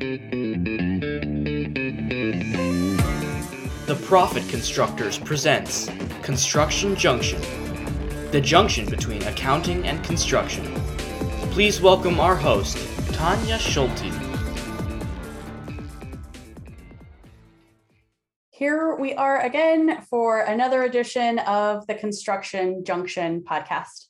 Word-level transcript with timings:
The 0.00 0.08
Profit 4.04 4.48
Constructors 4.48 5.18
presents 5.18 5.90
Construction 6.22 6.96
Junction, 6.96 7.38
the 8.30 8.40
junction 8.40 8.88
between 8.88 9.22
accounting 9.24 9.84
and 9.86 10.02
construction. 10.02 10.64
Please 11.50 11.82
welcome 11.82 12.18
our 12.18 12.34
host, 12.34 12.78
Tanya 13.12 13.58
Schulte. 13.58 14.10
Here 18.48 18.94
we 18.94 19.12
are 19.12 19.42
again 19.42 20.00
for 20.08 20.40
another 20.40 20.84
edition 20.84 21.40
of 21.40 21.86
the 21.86 21.94
Construction 21.94 22.84
Junction 22.84 23.44
podcast. 23.46 24.06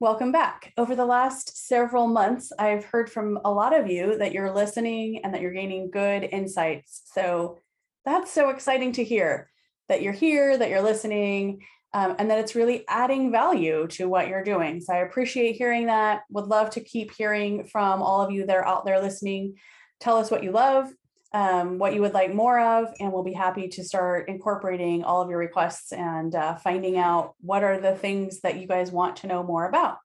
Welcome 0.00 0.30
back. 0.30 0.72
Over 0.76 0.94
the 0.94 1.04
last 1.04 1.66
several 1.66 2.06
months, 2.06 2.52
I've 2.56 2.84
heard 2.84 3.10
from 3.10 3.40
a 3.44 3.50
lot 3.50 3.76
of 3.76 3.90
you 3.90 4.16
that 4.18 4.30
you're 4.30 4.54
listening 4.54 5.22
and 5.24 5.34
that 5.34 5.40
you're 5.40 5.50
gaining 5.50 5.90
good 5.90 6.22
insights. 6.22 7.02
So 7.12 7.58
that's 8.04 8.32
so 8.32 8.50
exciting 8.50 8.92
to 8.92 9.02
hear 9.02 9.50
that 9.88 10.00
you're 10.00 10.12
here, 10.12 10.56
that 10.56 10.70
you're 10.70 10.82
listening, 10.82 11.62
um, 11.94 12.14
and 12.20 12.30
that 12.30 12.38
it's 12.38 12.54
really 12.54 12.84
adding 12.86 13.32
value 13.32 13.88
to 13.88 14.08
what 14.08 14.28
you're 14.28 14.44
doing. 14.44 14.80
So 14.80 14.94
I 14.94 14.98
appreciate 14.98 15.56
hearing 15.56 15.86
that. 15.86 16.20
Would 16.30 16.46
love 16.46 16.70
to 16.70 16.80
keep 16.80 17.12
hearing 17.12 17.64
from 17.64 18.00
all 18.00 18.20
of 18.22 18.30
you 18.30 18.46
that 18.46 18.56
are 18.56 18.64
out 18.64 18.86
there 18.86 19.02
listening. 19.02 19.56
Tell 19.98 20.16
us 20.16 20.30
what 20.30 20.44
you 20.44 20.52
love, 20.52 20.92
um, 21.32 21.78
what 21.78 21.94
you 21.94 22.00
would 22.00 22.14
like 22.14 22.34
more 22.34 22.58
of, 22.58 22.92
and 23.00 23.12
we'll 23.12 23.22
be 23.22 23.32
happy 23.32 23.68
to 23.68 23.84
start 23.84 24.28
incorporating 24.28 25.04
all 25.04 25.20
of 25.20 25.28
your 25.28 25.38
requests 25.38 25.92
and 25.92 26.34
uh, 26.34 26.56
finding 26.56 26.96
out 26.96 27.34
what 27.40 27.62
are 27.62 27.80
the 27.80 27.94
things 27.94 28.40
that 28.40 28.58
you 28.58 28.66
guys 28.66 28.90
want 28.90 29.16
to 29.16 29.26
know 29.26 29.42
more 29.42 29.66
about. 29.66 29.98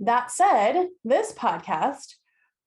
That 0.00 0.30
said, 0.30 0.86
this 1.04 1.32
podcast, 1.32 2.14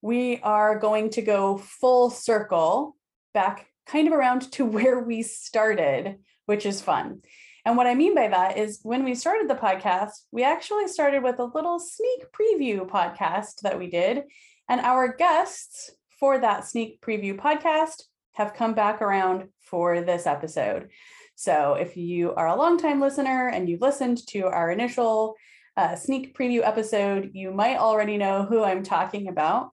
we 0.01 0.39
are 0.41 0.77
going 0.77 1.09
to 1.11 1.21
go 1.21 1.57
full 1.57 2.09
circle 2.09 2.95
back 3.33 3.67
kind 3.87 4.07
of 4.07 4.13
around 4.13 4.51
to 4.53 4.65
where 4.65 4.99
we 4.99 5.23
started, 5.23 6.17
which 6.45 6.65
is 6.65 6.81
fun. 6.81 7.21
And 7.65 7.77
what 7.77 7.87
I 7.87 7.93
mean 7.93 8.15
by 8.15 8.27
that 8.27 8.57
is 8.57 8.79
when 8.83 9.03
we 9.03 9.13
started 9.13 9.49
the 9.49 9.55
podcast, 9.55 10.11
we 10.31 10.43
actually 10.43 10.87
started 10.87 11.23
with 11.23 11.39
a 11.39 11.45
little 11.45 11.79
sneak 11.79 12.25
preview 12.31 12.87
podcast 12.87 13.61
that 13.61 13.77
we 13.77 13.87
did. 13.87 14.23
And 14.67 14.81
our 14.81 15.15
guests 15.15 15.91
for 16.21 16.39
that 16.39 16.65
sneak 16.65 17.01
preview 17.01 17.35
podcast 17.35 18.03
have 18.33 18.53
come 18.53 18.73
back 18.75 19.01
around 19.01 19.49
for 19.59 20.01
this 20.01 20.25
episode. 20.27 20.89
So 21.35 21.73
if 21.73 21.97
you 21.97 22.33
are 22.35 22.47
a 22.47 22.55
longtime 22.55 23.01
listener 23.01 23.49
and 23.49 23.67
you've 23.67 23.81
listened 23.81 24.25
to 24.27 24.43
our 24.43 24.71
initial 24.71 25.35
uh, 25.75 25.95
sneak 25.95 26.37
preview 26.37 26.61
episode, 26.63 27.31
you 27.33 27.51
might 27.51 27.77
already 27.77 28.17
know 28.17 28.45
who 28.45 28.63
I'm 28.63 28.83
talking 28.83 29.27
about. 29.27 29.71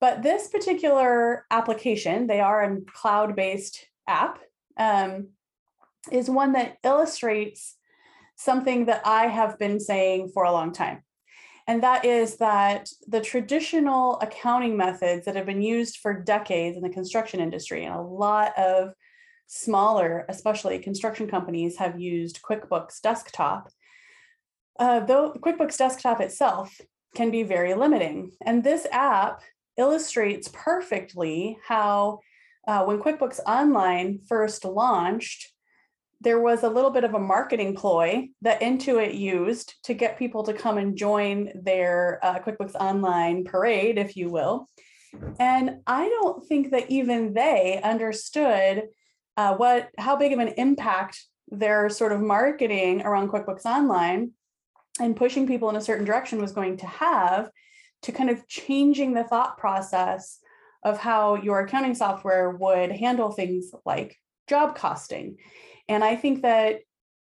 But 0.00 0.22
this 0.22 0.46
particular 0.46 1.44
application, 1.50 2.28
they 2.28 2.40
are 2.40 2.62
a 2.62 2.80
cloud 2.82 3.34
based 3.34 3.84
app, 4.06 4.38
um, 4.76 5.30
is 6.12 6.30
one 6.30 6.52
that 6.52 6.76
illustrates 6.84 7.76
something 8.36 8.86
that 8.86 9.02
I 9.04 9.26
have 9.26 9.58
been 9.58 9.80
saying 9.80 10.30
for 10.32 10.44
a 10.44 10.52
long 10.52 10.72
time. 10.72 11.02
And 11.66 11.82
that 11.82 12.04
is 12.04 12.36
that 12.36 12.90
the 13.06 13.20
traditional 13.20 14.20
accounting 14.20 14.76
methods 14.76 15.24
that 15.24 15.36
have 15.36 15.46
been 15.46 15.62
used 15.62 15.96
for 15.96 16.12
decades 16.12 16.76
in 16.76 16.82
the 16.82 16.90
construction 16.90 17.40
industry, 17.40 17.84
and 17.84 17.94
a 17.94 18.00
lot 18.00 18.56
of 18.58 18.92
smaller, 19.46 20.26
especially 20.28 20.78
construction 20.78 21.26
companies, 21.26 21.78
have 21.78 21.98
used 21.98 22.42
QuickBooks 22.42 23.00
Desktop. 23.00 23.70
Uh, 24.78 25.00
though 25.00 25.32
QuickBooks 25.32 25.78
Desktop 25.78 26.20
itself 26.20 26.78
can 27.14 27.30
be 27.30 27.44
very 27.44 27.74
limiting. 27.74 28.32
And 28.44 28.62
this 28.62 28.86
app 28.90 29.40
illustrates 29.78 30.48
perfectly 30.52 31.58
how, 31.66 32.20
uh, 32.66 32.84
when 32.84 33.00
QuickBooks 33.00 33.40
Online 33.46 34.18
first 34.28 34.64
launched, 34.64 35.53
there 36.24 36.40
was 36.40 36.62
a 36.62 36.68
little 36.68 36.90
bit 36.90 37.04
of 37.04 37.14
a 37.14 37.18
marketing 37.18 37.76
ploy 37.76 38.28
that 38.42 38.60
Intuit 38.60 39.16
used 39.16 39.74
to 39.84 39.94
get 39.94 40.18
people 40.18 40.42
to 40.44 40.54
come 40.54 40.78
and 40.78 40.96
join 40.96 41.52
their 41.54 42.18
uh, 42.22 42.38
QuickBooks 42.40 42.74
Online 42.74 43.44
parade, 43.44 43.98
if 43.98 44.16
you 44.16 44.30
will. 44.30 44.68
And 45.38 45.82
I 45.86 46.08
don't 46.08 46.44
think 46.46 46.72
that 46.72 46.90
even 46.90 47.34
they 47.34 47.80
understood 47.84 48.84
uh, 49.36 49.54
what 49.54 49.90
how 49.98 50.16
big 50.16 50.32
of 50.32 50.38
an 50.38 50.54
impact 50.56 51.22
their 51.48 51.88
sort 51.90 52.12
of 52.12 52.20
marketing 52.20 53.02
around 53.02 53.28
QuickBooks 53.28 53.64
Online 53.64 54.32
and 55.00 55.16
pushing 55.16 55.46
people 55.46 55.68
in 55.68 55.76
a 55.76 55.80
certain 55.80 56.04
direction 56.04 56.40
was 56.40 56.52
going 56.52 56.78
to 56.78 56.86
have 56.86 57.50
to 58.02 58.12
kind 58.12 58.30
of 58.30 58.46
changing 58.48 59.14
the 59.14 59.24
thought 59.24 59.58
process 59.58 60.38
of 60.84 60.98
how 60.98 61.36
your 61.36 61.60
accounting 61.60 61.94
software 61.94 62.50
would 62.50 62.92
handle 62.92 63.30
things 63.30 63.72
like 63.84 64.16
job 64.48 64.76
costing 64.76 65.36
and 65.88 66.02
I 66.02 66.16
think 66.16 66.42
that, 66.42 66.80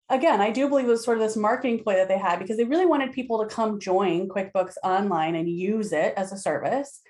again, 0.08 0.40
I 0.40 0.50
do 0.50 0.68
believe 0.68 0.86
it 0.86 0.90
was 0.90 1.04
sort 1.04 1.18
of 1.18 1.22
this 1.22 1.36
marketing 1.36 1.82
play 1.82 1.96
that 1.96 2.08
they 2.08 2.18
had 2.18 2.38
because 2.38 2.56
they 2.56 2.64
really 2.64 2.86
wanted 2.86 3.12
people 3.12 3.38
to 3.40 3.54
come 3.54 3.80
join 3.80 4.28
QuickBooks 4.28 4.74
Online 4.82 5.34
and 5.34 5.48
use 5.48 5.92
it 5.92 6.14
as 6.16 6.32
a 6.32 6.38
service. 6.38 7.00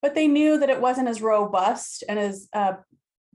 But 0.00 0.14
they 0.14 0.28
knew 0.28 0.58
that 0.58 0.70
it 0.70 0.80
wasn't 0.80 1.08
as 1.08 1.22
robust 1.22 2.04
and 2.08 2.18
as 2.18 2.48
uh, 2.52 2.74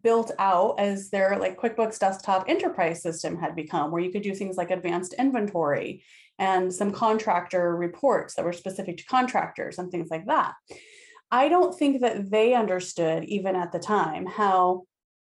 built 0.03 0.31
out 0.37 0.79
as 0.79 1.09
their 1.09 1.37
like 1.39 1.59
QuickBooks 1.59 1.99
Desktop 1.99 2.45
Enterprise 2.47 3.01
system 3.01 3.39
had 3.39 3.55
become, 3.55 3.91
where 3.91 4.01
you 4.01 4.11
could 4.11 4.21
do 4.21 4.35
things 4.35 4.57
like 4.57 4.71
advanced 4.71 5.13
inventory 5.17 6.03
and 6.39 6.73
some 6.73 6.91
contractor 6.91 7.75
reports 7.75 8.35
that 8.35 8.45
were 8.45 8.53
specific 8.53 8.97
to 8.97 9.05
contractors 9.05 9.79
and 9.79 9.89
things 9.89 10.09
like 10.11 10.25
that. 10.27 10.53
I 11.31 11.49
don't 11.49 11.77
think 11.77 12.01
that 12.01 12.29
they 12.29 12.53
understood, 12.53 13.25
even 13.25 13.55
at 13.55 13.71
the 13.71 13.79
time, 13.79 14.25
how 14.25 14.83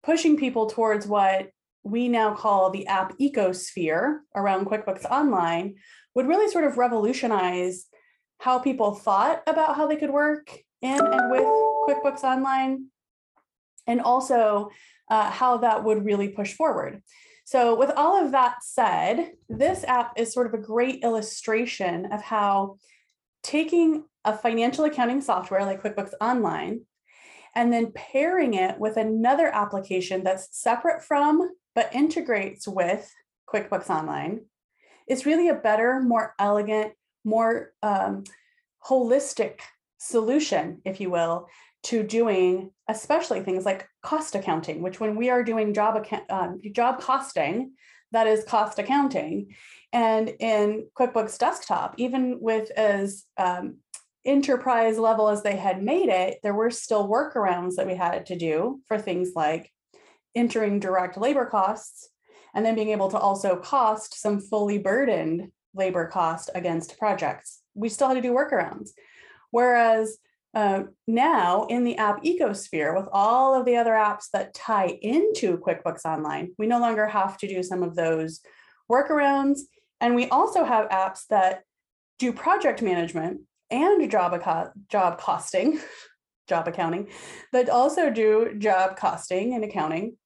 pushing 0.03 0.37
people 0.37 0.67
towards 0.67 1.07
what 1.07 1.49
we 1.83 2.09
now 2.09 2.33
call 2.33 2.69
the 2.69 2.87
app 2.87 3.17
ecosphere 3.19 4.19
around 4.35 4.65
QuickBooks 4.65 5.05
Online 5.05 5.75
would 6.15 6.27
really 6.27 6.51
sort 6.51 6.65
of 6.65 6.77
revolutionize 6.77 7.85
how 8.39 8.59
people 8.59 8.95
thought 8.95 9.41
about 9.47 9.75
how 9.75 9.87
they 9.87 9.95
could 9.95 10.11
work 10.11 10.57
in 10.81 10.99
and 10.99 11.31
with 11.31 11.43
QuickBooks 11.87 12.23
Online, 12.23 12.85
and 13.87 14.01
also 14.01 14.69
uh, 15.09 15.29
how 15.29 15.57
that 15.57 15.83
would 15.83 16.05
really 16.05 16.29
push 16.29 16.53
forward. 16.53 17.01
So, 17.45 17.75
with 17.75 17.91
all 17.95 18.23
of 18.23 18.31
that 18.31 18.57
said, 18.61 19.31
this 19.49 19.83
app 19.83 20.13
is 20.17 20.31
sort 20.31 20.47
of 20.47 20.53
a 20.53 20.63
great 20.63 21.03
illustration 21.03 22.05
of 22.11 22.21
how 22.21 22.77
taking 23.41 24.03
a 24.23 24.37
financial 24.37 24.85
accounting 24.85 25.21
software 25.21 25.65
like 25.65 25.81
QuickBooks 25.81 26.13
Online 26.21 26.81
and 27.55 27.73
then 27.73 27.91
pairing 27.93 28.53
it 28.53 28.79
with 28.79 28.97
another 28.97 29.47
application 29.47 30.23
that's 30.23 30.49
separate 30.51 31.03
from 31.03 31.49
but 31.79 31.95
integrates 31.95 32.67
with 32.67 33.09
QuickBooks 33.47 33.89
Online 33.89 34.41
is 35.07 35.25
really 35.25 35.47
a 35.47 35.53
better, 35.53 36.01
more 36.01 36.35
elegant, 36.37 36.91
more 37.23 37.71
um, 37.81 38.25
holistic 38.85 39.61
solution, 39.97 40.81
if 40.83 40.99
you 40.99 41.09
will, 41.09 41.47
to 41.83 42.03
doing 42.03 42.71
especially 42.89 43.39
things 43.39 43.63
like 43.63 43.87
cost 44.03 44.35
accounting, 44.35 44.81
which 44.81 44.99
when 44.99 45.15
we 45.15 45.29
are 45.29 45.41
doing 45.41 45.73
job 45.73 45.95
account, 45.95 46.29
um, 46.29 46.59
job 46.73 46.99
costing, 46.99 47.71
that 48.11 48.27
is 48.27 48.43
cost 48.43 48.77
accounting. 48.77 49.55
And 49.93 50.33
in 50.37 50.87
QuickBooks 50.99 51.37
Desktop, 51.37 51.93
even 51.95 52.41
with 52.41 52.71
as 52.71 53.23
um, 53.37 53.77
enterprise 54.25 54.97
level 54.97 55.29
as 55.29 55.43
they 55.43 55.55
had 55.55 55.81
made 55.81 56.09
it, 56.09 56.39
there 56.43 56.53
were 56.53 56.71
still 56.71 57.07
workarounds 57.07 57.75
that 57.75 57.87
we 57.87 57.95
had 57.95 58.25
to 58.25 58.35
do 58.37 58.81
for 58.85 58.99
things 58.99 59.31
like 59.33 59.71
entering 60.35 60.79
direct 60.79 61.17
labor 61.17 61.45
costs 61.45 62.09
and 62.53 62.65
then 62.65 62.75
being 62.75 62.89
able 62.89 63.09
to 63.09 63.17
also 63.17 63.55
cost 63.55 64.19
some 64.19 64.39
fully 64.39 64.77
burdened 64.77 65.51
labor 65.73 66.07
cost 66.07 66.49
against 66.55 66.97
projects. 66.97 67.61
We 67.75 67.89
still 67.89 68.07
had 68.07 68.15
to 68.15 68.21
do 68.21 68.33
workarounds. 68.33 68.89
Whereas 69.51 70.17
uh, 70.53 70.83
now 71.07 71.65
in 71.69 71.83
the 71.83 71.97
app 71.97 72.23
ecosphere, 72.23 72.95
with 72.95 73.07
all 73.11 73.53
of 73.53 73.65
the 73.65 73.75
other 73.75 73.91
apps 73.91 74.25
that 74.33 74.53
tie 74.53 74.97
into 75.01 75.57
QuickBooks 75.57 76.05
Online, 76.05 76.53
we 76.57 76.67
no 76.67 76.79
longer 76.79 77.07
have 77.07 77.37
to 77.37 77.47
do 77.47 77.61
some 77.61 77.83
of 77.83 77.95
those 77.95 78.41
workarounds. 78.91 79.59
And 80.01 80.15
we 80.15 80.27
also 80.29 80.63
have 80.63 80.89
apps 80.89 81.27
that 81.29 81.63
do 82.17 82.33
project 82.33 82.81
management 82.81 83.41
and 83.69 84.09
job, 84.09 84.41
job 84.89 85.19
costing, 85.19 85.79
job 86.49 86.67
accounting, 86.67 87.09
that 87.53 87.69
also 87.69 88.09
do 88.09 88.55
job 88.57 88.97
costing 88.97 89.53
and 89.53 89.63
accounting 89.63 90.17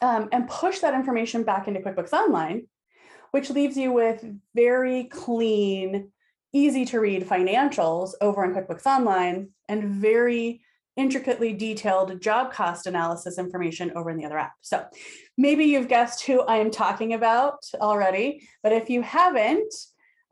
um, 0.00 0.28
and 0.32 0.48
push 0.48 0.80
that 0.80 0.94
information 0.94 1.42
back 1.42 1.68
into 1.68 1.80
QuickBooks 1.80 2.12
Online, 2.12 2.66
which 3.30 3.50
leaves 3.50 3.76
you 3.76 3.92
with 3.92 4.24
very 4.54 5.04
clean, 5.04 6.10
easy 6.52 6.84
to 6.86 7.00
read 7.00 7.28
financials 7.28 8.12
over 8.20 8.44
in 8.44 8.54
QuickBooks 8.54 8.86
Online 8.86 9.50
and 9.68 9.84
very 9.84 10.62
intricately 10.96 11.52
detailed 11.52 12.20
job 12.20 12.52
cost 12.52 12.86
analysis 12.86 13.38
information 13.38 13.92
over 13.94 14.10
in 14.10 14.16
the 14.16 14.24
other 14.24 14.38
app. 14.38 14.54
So 14.62 14.86
maybe 15.36 15.64
you've 15.64 15.88
guessed 15.88 16.24
who 16.24 16.40
I 16.40 16.56
am 16.56 16.70
talking 16.70 17.12
about 17.12 17.58
already, 17.74 18.48
but 18.62 18.72
if 18.72 18.88
you 18.90 19.02
haven't, 19.02 19.74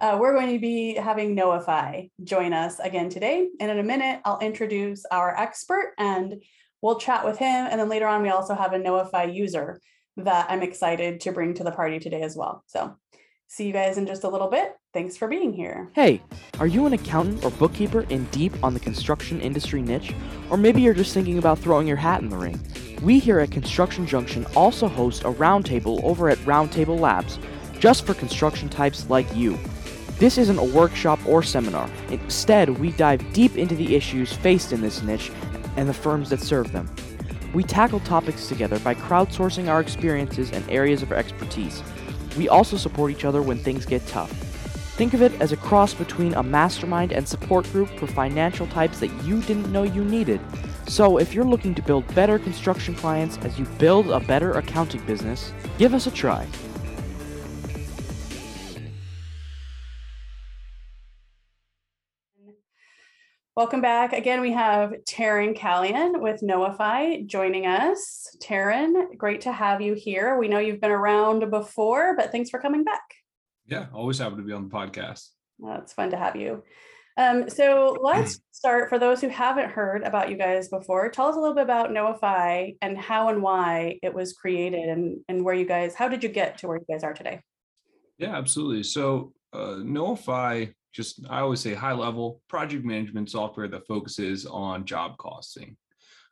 Uh, 0.00 0.18
we're 0.20 0.34
going 0.34 0.52
to 0.52 0.58
be 0.58 0.96
having 0.96 1.36
Knowify 1.36 2.10
join 2.24 2.52
us 2.52 2.74
again 2.80 3.08
today. 3.08 3.48
And 3.60 3.70
in 3.70 3.78
a 3.78 3.90
minute, 3.92 4.20
I'll 4.24 4.40
introduce 4.40 5.06
our 5.10 5.30
expert 5.46 5.94
and 5.96 6.42
we'll 6.84 6.98
chat 6.98 7.24
with 7.24 7.38
him. 7.38 7.66
And 7.70 7.80
then 7.80 7.88
later 7.88 8.06
on, 8.06 8.22
we 8.22 8.28
also 8.28 8.54
have 8.54 8.74
a 8.74 8.78
Knowify 8.78 9.34
user 9.34 9.80
that 10.18 10.46
I'm 10.50 10.62
excited 10.62 11.18
to 11.20 11.32
bring 11.32 11.54
to 11.54 11.64
the 11.64 11.72
party 11.72 11.98
today 11.98 12.20
as 12.20 12.36
well. 12.36 12.62
So 12.66 12.94
see 13.48 13.66
you 13.66 13.72
guys 13.72 13.96
in 13.96 14.06
just 14.06 14.22
a 14.22 14.28
little 14.28 14.48
bit. 14.48 14.76
Thanks 14.92 15.16
for 15.16 15.26
being 15.26 15.54
here. 15.54 15.90
Hey, 15.94 16.20
are 16.60 16.66
you 16.66 16.84
an 16.84 16.92
accountant 16.92 17.42
or 17.42 17.50
bookkeeper 17.52 18.02
in 18.10 18.24
deep 18.24 18.52
on 18.62 18.74
the 18.74 18.80
construction 18.80 19.40
industry 19.40 19.80
niche? 19.80 20.12
Or 20.50 20.58
maybe 20.58 20.82
you're 20.82 20.92
just 20.92 21.14
thinking 21.14 21.38
about 21.38 21.58
throwing 21.58 21.88
your 21.88 21.96
hat 21.96 22.20
in 22.20 22.28
the 22.28 22.36
ring. 22.36 22.60
We 23.02 23.18
here 23.18 23.40
at 23.40 23.50
Construction 23.50 24.06
Junction 24.06 24.46
also 24.54 24.86
host 24.86 25.22
a 25.22 25.32
roundtable 25.32 26.04
over 26.04 26.28
at 26.28 26.38
Roundtable 26.38 27.00
Labs, 27.00 27.38
just 27.80 28.04
for 28.04 28.12
construction 28.12 28.68
types 28.68 29.08
like 29.08 29.34
you. 29.34 29.58
This 30.18 30.36
isn't 30.36 30.58
a 30.58 30.64
workshop 30.64 31.18
or 31.26 31.42
seminar. 31.42 31.90
Instead, 32.10 32.78
we 32.78 32.92
dive 32.92 33.32
deep 33.32 33.56
into 33.56 33.74
the 33.74 33.96
issues 33.96 34.32
faced 34.32 34.72
in 34.72 34.80
this 34.80 35.02
niche 35.02 35.32
and 35.76 35.88
the 35.88 35.94
firms 35.94 36.30
that 36.30 36.40
serve 36.40 36.72
them. 36.72 36.88
We 37.54 37.62
tackle 37.62 38.00
topics 38.00 38.48
together 38.48 38.78
by 38.80 38.94
crowdsourcing 38.94 39.68
our 39.68 39.80
experiences 39.80 40.50
and 40.50 40.68
areas 40.70 41.02
of 41.02 41.12
expertise. 41.12 41.82
We 42.36 42.48
also 42.48 42.76
support 42.76 43.12
each 43.12 43.24
other 43.24 43.42
when 43.42 43.58
things 43.58 43.86
get 43.86 44.06
tough. 44.06 44.30
Think 44.96 45.14
of 45.14 45.22
it 45.22 45.32
as 45.40 45.52
a 45.52 45.56
cross 45.56 45.94
between 45.94 46.34
a 46.34 46.42
mastermind 46.42 47.12
and 47.12 47.26
support 47.26 47.70
group 47.72 47.88
for 47.98 48.06
financial 48.06 48.66
types 48.68 49.00
that 49.00 49.10
you 49.24 49.40
didn't 49.42 49.72
know 49.72 49.82
you 49.82 50.04
needed. 50.04 50.40
So, 50.86 51.16
if 51.18 51.34
you're 51.34 51.44
looking 51.44 51.74
to 51.76 51.82
build 51.82 52.12
better 52.14 52.38
construction 52.38 52.94
clients 52.94 53.38
as 53.38 53.58
you 53.58 53.64
build 53.78 54.10
a 54.10 54.20
better 54.20 54.52
accounting 54.52 55.04
business, 55.06 55.52
give 55.78 55.94
us 55.94 56.06
a 56.06 56.10
try. 56.10 56.46
Welcome 63.56 63.82
back. 63.82 64.12
Again, 64.12 64.40
we 64.40 64.50
have 64.50 64.90
Taryn 65.08 65.56
Callion 65.56 66.20
with 66.20 66.42
Knowify 66.42 67.24
joining 67.24 67.66
us. 67.66 68.36
Taryn, 68.42 69.16
great 69.16 69.42
to 69.42 69.52
have 69.52 69.80
you 69.80 69.94
here. 69.94 70.36
We 70.36 70.48
know 70.48 70.58
you've 70.58 70.80
been 70.80 70.90
around 70.90 71.48
before, 71.52 72.16
but 72.16 72.32
thanks 72.32 72.50
for 72.50 72.58
coming 72.58 72.82
back. 72.82 73.02
Yeah, 73.68 73.86
always 73.94 74.18
happy 74.18 74.34
to 74.34 74.42
be 74.42 74.52
on 74.52 74.68
the 74.68 74.74
podcast. 74.74 75.28
Well, 75.58 75.78
it's 75.80 75.92
fun 75.92 76.10
to 76.10 76.16
have 76.16 76.34
you. 76.34 76.64
Um, 77.16 77.48
so 77.48 77.96
let's 78.02 78.40
start 78.50 78.88
for 78.88 78.98
those 78.98 79.20
who 79.20 79.28
haven't 79.28 79.70
heard 79.70 80.02
about 80.02 80.30
you 80.30 80.36
guys 80.36 80.68
before. 80.68 81.08
Tell 81.10 81.28
us 81.28 81.36
a 81.36 81.38
little 81.38 81.54
bit 81.54 81.62
about 81.62 81.90
Knowify 81.90 82.76
and 82.82 82.98
how 82.98 83.28
and 83.28 83.40
why 83.40 84.00
it 84.02 84.12
was 84.12 84.32
created 84.32 84.88
and, 84.88 85.20
and 85.28 85.44
where 85.44 85.54
you 85.54 85.64
guys, 85.64 85.94
how 85.94 86.08
did 86.08 86.24
you 86.24 86.28
get 86.28 86.58
to 86.58 86.66
where 86.66 86.78
you 86.78 86.86
guys 86.92 87.04
are 87.04 87.14
today? 87.14 87.40
Yeah, 88.18 88.36
absolutely. 88.36 88.82
So 88.82 89.32
uh, 89.52 89.76
Knowify 89.76 90.74
just 90.94 91.20
I 91.28 91.40
always 91.40 91.60
say 91.60 91.74
high 91.74 91.92
level 91.92 92.40
project 92.48 92.84
management 92.84 93.30
software 93.30 93.68
that 93.68 93.86
focuses 93.86 94.46
on 94.46 94.86
job 94.86 95.18
costing. 95.18 95.76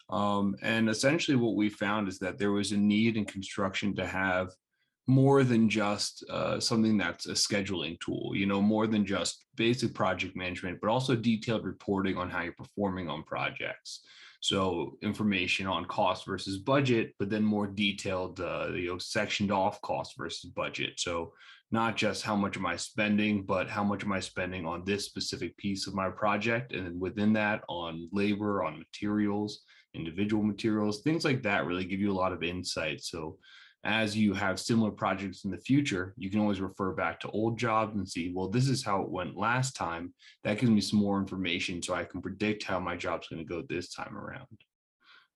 Um, 0.09 0.57
and 0.63 0.89
essentially, 0.89 1.37
what 1.37 1.57
we 1.57 1.69
found 1.69 2.09
is 2.09 2.19
that 2.21 2.39
there 2.39 2.53
was 2.53 2.73
a 2.73 2.77
need 2.77 3.17
in 3.17 3.25
construction 3.25 3.95
to 3.97 4.07
have 4.07 4.51
more 5.09 5.43
than 5.43 5.69
just 5.69 6.25
uh, 6.31 6.61
something 6.61 6.97
that's 6.97 7.27
a 7.27 7.33
scheduling 7.33 7.99
tool, 7.99 8.33
you 8.35 8.47
know, 8.47 8.63
more 8.63 8.87
than 8.87 9.05
just 9.05 9.45
basic 9.57 9.95
project 9.95 10.37
management, 10.37 10.79
but 10.81 10.91
also 10.91 11.17
detailed 11.17 11.65
reporting 11.65 12.17
on 12.17 12.31
how 12.31 12.43
you're 12.43 12.53
performing 12.53 13.09
on 13.09 13.23
projects. 13.25 14.01
So 14.41 14.99
information 15.03 15.67
on 15.67 15.85
cost 15.87 16.27
versus 16.27 16.59
budget, 16.59 17.15
but 17.19 17.31
then 17.31 17.45
more 17.45 17.67
detailed, 17.67 18.41
uh, 18.41 18.69
you 18.75 18.89
know, 18.89 18.99
sectioned 18.99 19.53
off 19.53 19.81
cost 19.83 20.15
versus 20.19 20.51
budget. 20.51 20.95
So 20.99 21.33
not 21.73 21.97
just 21.97 22.23
how 22.23 22.37
much 22.37 22.57
am 22.57 22.67
I 22.67 22.77
spending, 22.77 23.45
but 23.45 23.69
how 23.69 23.83
much 23.83 24.05
am 24.05 24.13
I 24.13 24.21
spending 24.21 24.67
on 24.67 24.85
this 24.85 25.07
specific 25.07 25.57
piece 25.57 25.87
of 25.87 25.95
my 25.95 26.11
project. 26.11 26.73
And 26.75 26.87
then 26.87 27.01
within 27.01 27.33
that, 27.33 27.63
on 27.69 28.09
labor, 28.13 28.63
on 28.63 28.79
materials, 28.79 29.63
individual 29.95 30.43
materials, 30.43 31.01
things 31.01 31.25
like 31.25 31.43
that 31.43 31.67
really 31.67 31.87
give 31.87 31.99
you 31.99 32.13
a 32.13 32.15
lot 32.15 32.33
of 32.33 32.43
insight. 32.43 33.03
So 33.03 33.39
as 33.85 34.17
you 34.17 34.35
have 34.35 34.61
similar 34.61 34.91
projects 34.91 35.45
in 35.45 35.51
the 35.51 35.57
future, 35.57 36.15
you 36.17 36.31
can 36.31 36.41
always 36.41 36.61
refer 36.61 36.93
back 36.93 37.19
to 37.21 37.31
old 37.31 37.59
jobs 37.59 37.97
and 37.97 38.09
see, 38.09 38.33
well, 38.35 38.49
this 38.49 38.69
is 38.69 38.85
how 38.85 39.01
it 39.03 39.11
went 39.11 39.37
last 39.37 39.75
time. 39.75 40.13
That 40.45 40.59
gives 40.59 40.71
me 40.71 40.81
some 40.81 41.01
more 41.01 41.19
information 41.19 41.83
so 41.83 41.95
I 41.95 42.05
can 42.05 42.21
predict 42.21 42.63
how 42.65 42.79
my 42.79 42.97
job's 42.97 43.29
going 43.29 43.41
to 43.41 43.49
go 43.49 43.63
this 43.69 43.93
time 43.93 44.17
around. 44.17 44.47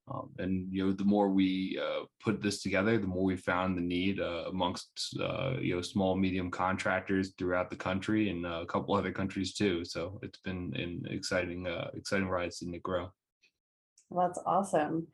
Um, 0.09 0.31
and 0.39 0.73
you 0.73 0.87
know, 0.87 0.93
the 0.93 1.05
more 1.05 1.29
we 1.29 1.81
uh, 1.83 2.05
put 2.23 2.41
this 2.41 2.63
together, 2.63 2.97
the 2.97 3.07
more 3.09 3.25
we 3.25 3.37
found 3.37 3.77
the 3.77 3.83
need 3.83 4.21
uh, 4.21 4.45
amongst 4.49 5.17
uh, 5.21 5.55
you 5.61 5.75
know 5.75 5.83
small 5.83 6.15
medium 6.17 6.51
contractors 6.51 7.33
throughout 7.37 7.71
the 7.71 7.77
country 7.77 8.31
and 8.31 8.47
a 8.47 8.67
couple 8.67 8.95
other 8.95 9.11
countries 9.11 9.55
too. 9.55 9.85
So 9.85 10.21
it's 10.23 10.39
been 10.39 10.73
an 10.77 11.07
exciting 11.11 11.67
uh, 11.67 11.91
exciting 11.95 12.29
ride 12.29 12.55
seeing 12.55 12.75
it 12.75 12.85
grow. 12.85 13.11
Well, 14.09 14.29
that's 14.29 14.39
awesome. 14.47 15.09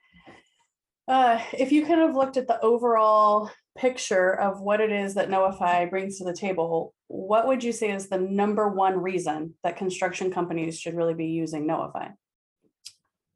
Uh, 1.08 1.40
if 1.52 1.72
you 1.72 1.86
kind 1.86 2.02
of 2.02 2.14
looked 2.14 2.36
at 2.36 2.46
the 2.46 2.60
overall 2.60 3.50
picture 3.76 4.38
of 4.38 4.60
what 4.60 4.80
it 4.80 4.92
is 4.92 5.14
that 5.14 5.30
Knowify 5.30 5.88
brings 5.88 6.18
to 6.18 6.24
the 6.24 6.34
table, 6.34 6.94
what 7.08 7.46
would 7.46 7.64
you 7.64 7.72
say 7.72 7.90
is 7.90 8.08
the 8.08 8.18
number 8.18 8.68
one 8.68 9.00
reason 9.00 9.54
that 9.64 9.76
construction 9.76 10.30
companies 10.30 10.78
should 10.78 10.94
really 10.94 11.14
be 11.14 11.26
using 11.26 11.66
Knowify? 11.66 12.12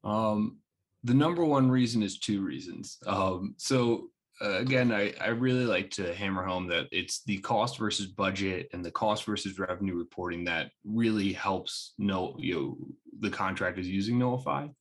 Um, 0.03 0.59
the 1.03 1.13
number 1.13 1.45
one 1.45 1.69
reason 1.69 2.03
is 2.03 2.19
two 2.19 2.41
reasons. 2.41 2.97
Um, 3.05 3.55
so 3.57 4.09
uh, 4.39 4.57
again, 4.57 4.91
I, 4.91 5.13
I 5.19 5.29
really 5.29 5.65
like 5.65 5.89
to 5.91 6.13
hammer 6.13 6.43
home 6.43 6.67
that 6.67 6.87
it's 6.91 7.23
the 7.23 7.39
cost 7.39 7.79
versus 7.79 8.07
budget 8.07 8.69
and 8.71 8.85
the 8.85 8.91
cost 8.91 9.25
versus 9.25 9.57
revenue 9.57 9.95
reporting 9.95 10.45
that 10.45 10.69
really 10.85 11.33
helps 11.33 11.93
know 11.97 12.35
you 12.37 12.53
know 12.53 12.77
the 13.19 13.29
contractors 13.29 13.87
using 13.87 14.19
Knowify. 14.19 14.71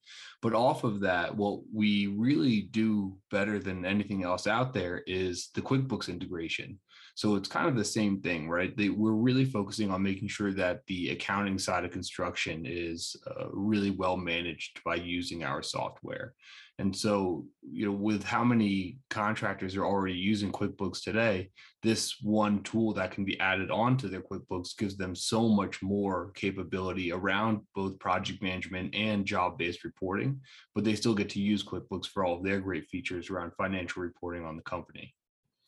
But 0.43 0.53
off 0.53 0.85
of 0.85 1.01
that, 1.01 1.35
what 1.35 1.61
we 1.73 2.09
really 2.09 2.69
do 2.71 3.17
better 3.31 3.59
than 3.59 3.87
anything 3.87 4.25
else 4.25 4.47
out 4.47 4.75
there 4.75 5.03
is 5.07 5.49
the 5.55 5.63
QuickBooks 5.63 6.09
integration. 6.09 6.79
So 7.17 7.35
it's 7.35 7.49
kind 7.49 7.67
of 7.67 7.77
the 7.77 7.85
same 7.85 8.21
thing, 8.21 8.47
right? 8.47 8.77
They, 8.77 8.91
we're 8.91 9.13
really 9.13 9.47
focusing 9.47 9.91
on 9.91 10.03
making 10.03 10.29
sure 10.29 10.53
that 10.53 10.83
the 10.87 11.13
accounting 11.13 11.59
side 11.59 11.87
of 11.87 11.91
construction 11.91 12.65
is 12.67 13.17
uh, 13.27 13.47
really 13.51 13.91
well 13.91 14.19
managed 14.19 14.81
by 14.85 14.97
using 14.97 15.43
our 15.43 15.63
software. 15.63 16.35
And 16.79 16.95
so, 16.95 17.47
you 17.63 17.87
know, 17.87 17.93
with 17.93 18.23
how 18.23 18.45
many 18.45 18.99
contractors 19.09 19.77
are 19.77 19.87
already 19.87 20.13
using 20.19 20.53
QuickBooks 20.53 21.03
today, 21.03 21.49
this 21.83 22.17
one 22.21 22.63
tool 22.65 22.93
that 22.93 23.13
can 23.13 23.25
be 23.25 23.41
added 23.41 23.71
onto 23.71 24.11
their 24.11 24.21
QuickBooks 24.21 24.77
gives 24.77 24.99
them 24.99 25.15
so 25.15 25.49
much 25.49 25.83
more 25.83 26.33
capability 26.35 27.13
around 27.13 27.61
both 27.75 27.99
project 27.99 28.43
management 28.43 28.95
and 28.95 29.25
job 29.25 29.57
based 29.57 29.85
reporting, 29.85 30.39
but 30.75 30.85
they 30.85 30.95
still 30.95 31.15
get 31.15 31.31
to 31.31 31.41
use 31.41 31.65
QuickBooks 31.65 32.09
for 32.09 32.27
all 32.27 32.37
of 32.37 32.45
their 32.45 32.61
great 32.61 32.87
features 32.91 33.31
around 33.31 33.53
financial 33.57 34.03
reporting 34.03 34.45
on 34.45 34.57
the 34.57 34.63
company. 34.65 35.15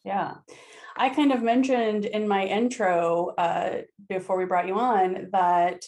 Yeah. 0.08 0.36
I 0.96 1.10
kind 1.10 1.32
of 1.32 1.42
mentioned 1.42 2.06
in 2.06 2.26
my 2.26 2.46
intro 2.46 3.34
uh, 3.36 3.82
before 4.08 4.38
we 4.38 4.46
brought 4.46 4.66
you 4.66 4.74
on 4.74 5.28
that, 5.32 5.84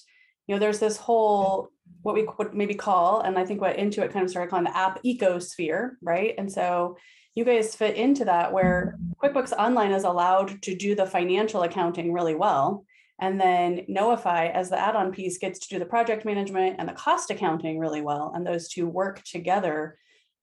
you 0.47 0.55
know, 0.55 0.59
there's 0.59 0.79
this 0.79 0.99
whole 0.99 1.71
what 2.03 2.15
we 2.15 2.29
would 2.39 2.53
maybe 2.53 2.75
call, 2.75 3.23
and 3.23 3.39
I 3.39 3.47
think 3.47 3.63
what 3.63 3.79
Intuit 3.79 4.13
kind 4.13 4.23
of 4.23 4.31
started 4.31 4.51
calling 4.51 4.67
the 4.67 4.77
app 4.77 5.03
ecosphere, 5.05 5.93
right? 6.03 6.35
And 6.37 6.53
so 6.53 6.99
you 7.35 7.45
guys 7.47 7.75
fit 7.75 7.97
into 7.97 8.27
that 8.27 8.53
where 8.53 8.99
QuickBooks 9.23 9.53
Online 9.53 9.93
is 9.93 10.05
allowed 10.05 10.61
to 10.63 10.75
do 10.75 10.95
the 10.95 11.07
financial 11.07 11.63
accounting 11.63 12.13
really 12.13 12.35
well. 12.35 12.85
And 13.23 13.41
then 13.41 13.87
Knowify, 13.89 14.53
as 14.53 14.69
the 14.69 14.79
add 14.79 14.97
on 14.97 15.13
piece, 15.13 15.39
gets 15.39 15.61
to 15.61 15.69
do 15.69 15.79
the 15.79 15.87
project 15.87 16.27
management 16.27 16.77
and 16.79 16.87
the 16.87 16.93
cost 16.93 17.31
accounting 17.31 17.79
really 17.79 18.03
well. 18.03 18.33
And 18.35 18.47
those 18.47 18.69
two 18.69 18.87
work 18.87 19.23
together 19.25 19.99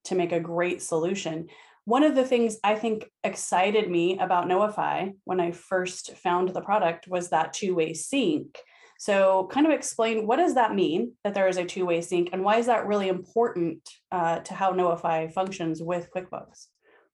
to 0.06 0.16
make 0.16 0.32
a 0.32 0.40
great 0.40 0.82
solution 0.82 1.48
one 1.88 2.04
of 2.04 2.16
the 2.16 2.26
things 2.26 2.58
I 2.66 2.76
think 2.76 3.10
excited 3.24 3.90
me 3.90 4.20
about 4.20 4.46
Knowify 4.46 5.14
when 5.24 5.40
I 5.40 5.52
first 5.52 6.18
found 6.18 6.50
the 6.50 6.60
product 6.60 7.08
was 7.08 7.30
that 7.30 7.54
two-way 7.54 7.94
sync. 7.94 8.60
So, 9.00 9.48
kind 9.54 9.66
of 9.66 9.72
explain 9.72 10.28
what 10.28 10.36
does 10.36 10.56
that 10.56 10.76
mean 10.76 11.14
that 11.24 11.34
there 11.34 11.48
is 11.48 11.56
a 11.56 11.64
two-way 11.64 12.02
sync, 12.02 12.32
and 12.34 12.44
why 12.44 12.58
is 12.58 12.66
that 12.66 12.88
really 12.88 13.08
important 13.08 13.90
uh, 14.12 14.40
to 14.40 14.54
how 14.54 14.74
Knowify 14.74 15.32
functions 15.32 15.82
with 15.82 16.10
QuickBooks? 16.14 16.66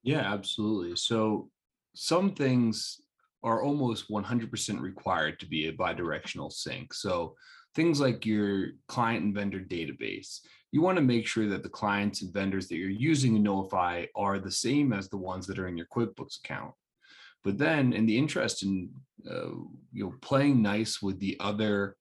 Yeah, 0.01 0.33
absolutely. 0.33 0.95
So, 0.95 1.51
some 1.93 2.33
things 2.33 2.99
are 3.43 3.61
almost 3.61 4.09
100% 4.09 4.81
required 4.81 5.39
to 5.41 5.45
be 5.45 5.67
a 5.67 5.73
bidirectional 5.73 6.51
sync. 6.51 6.95
So, 6.95 7.35
things 7.75 7.99
like 7.99 8.25
your 8.25 8.69
client 8.87 9.23
and 9.23 9.35
vendor 9.35 9.59
database 9.59 10.39
you 10.73 10.81
want 10.81 10.97
to 10.97 11.03
make 11.03 11.27
sure 11.27 11.47
that 11.47 11.61
the 11.61 11.69
clients 11.69 12.23
and 12.23 12.33
vendors 12.33 12.67
that 12.67 12.77
you're 12.77 12.89
using 12.89 13.35
in 13.35 13.43
Knowify 13.43 14.07
are 14.15 14.39
the 14.39 14.51
same 14.51 14.91
as 14.91 15.07
the 15.07 15.17
ones 15.17 15.45
that 15.45 15.59
are 15.59 15.67
in 15.67 15.77
your 15.77 15.85
QuickBooks 15.85 16.39
account. 16.43 16.73
But 17.43 17.59
then, 17.59 17.93
in 17.93 18.07
the 18.07 18.17
interest 18.17 18.63
in 18.63 18.89
uh, 19.29 19.51
you 19.93 20.03
know 20.03 20.13
playing 20.21 20.63
nice 20.63 20.99
with 20.99 21.19
the 21.19 21.37
other 21.39 21.95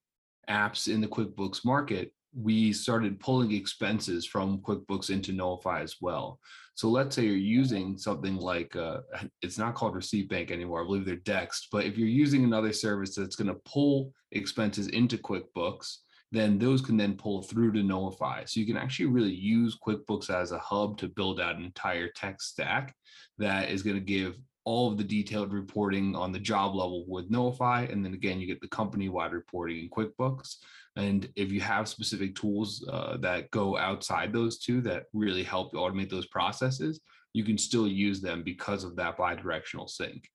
apps 0.49 0.89
in 0.89 1.03
the 1.03 1.07
QuickBooks 1.07 1.67
market, 1.67 2.15
we 2.35 2.73
started 2.73 3.21
pulling 3.21 3.53
expenses 3.53 4.25
from 4.25 4.63
QuickBooks 4.63 5.11
into 5.11 5.33
Knowify 5.33 5.83
as 5.83 5.97
well. 6.01 6.41
So 6.75 6.89
let's 6.89 7.15
say 7.15 7.25
you're 7.25 7.37
using 7.37 7.99
something 7.99 8.37
like 8.37 8.75
uh, 8.77 8.99
it's 9.43 9.59
not 9.59 9.75
called 9.75 9.95
Receipt 9.95 10.29
Bank 10.29 10.51
anymore. 10.51 10.83
I 10.83 10.85
believe 10.85 11.05
they're 11.05 11.17
Dext. 11.17 11.67
But 11.71 11.85
if 11.85 11.97
you're 11.97 12.09
using 12.09 12.45
another 12.45 12.73
service 12.73 13.15
that's 13.15 13.37
going 13.37 13.49
to 13.49 13.61
pull 13.65 14.13
expenses 14.33 14.89
into 14.89 15.19
QuickBooks, 15.19 15.97
then 16.33 16.59
those 16.59 16.81
can 16.81 16.97
then 16.97 17.15
pull 17.15 17.43
through 17.43 17.73
to 17.73 17.81
Knowify. 17.81 18.49
So 18.49 18.59
you 18.59 18.67
can 18.67 18.79
actually 18.79 19.07
really 19.07 19.35
use 19.35 19.79
QuickBooks 19.87 20.31
as 20.31 20.51
a 20.53 20.59
hub 20.59 20.97
to 20.99 21.09
build 21.09 21.41
out 21.41 21.57
an 21.57 21.65
entire 21.65 22.09
tech 22.09 22.41
stack 22.41 22.95
that 23.37 23.71
is 23.71 23.83
going 23.83 23.97
to 23.97 24.03
give 24.03 24.37
all 24.65 24.91
of 24.91 24.97
the 24.97 25.05
detailed 25.05 25.53
reporting 25.53 26.17
on 26.17 26.33
the 26.33 26.39
job 26.39 26.75
level 26.75 27.05
with 27.07 27.31
Knowify. 27.31 27.93
And 27.93 28.05
then 28.05 28.15
again, 28.15 28.41
you 28.41 28.47
get 28.47 28.61
the 28.61 28.69
company 28.69 29.09
wide 29.09 29.33
reporting 29.33 29.79
in 29.79 29.91
QuickBooks. 29.91 30.57
And 30.97 31.29
if 31.37 31.51
you 31.51 31.61
have 31.61 31.89
specific 31.89 32.35
tools 32.35 32.87
uh, 32.91 33.17
that 33.19 33.51
go 33.51 33.79
outside 33.79 34.33
those 34.33 34.59
two 34.59 34.81
that 34.83 35.05
really 35.13 35.43
help 35.43 35.73
automate 35.73 36.11
those 36.11 36.27
processes, 36.27 37.01
you 37.33 37.45
can 37.45 37.57
still 37.57 37.89
use 37.89 38.21
them 38.21 38.43
because 38.43 38.85
of 38.85 38.97
that 38.97 39.17
bidirectional 39.17 39.89
sync. 39.89 40.29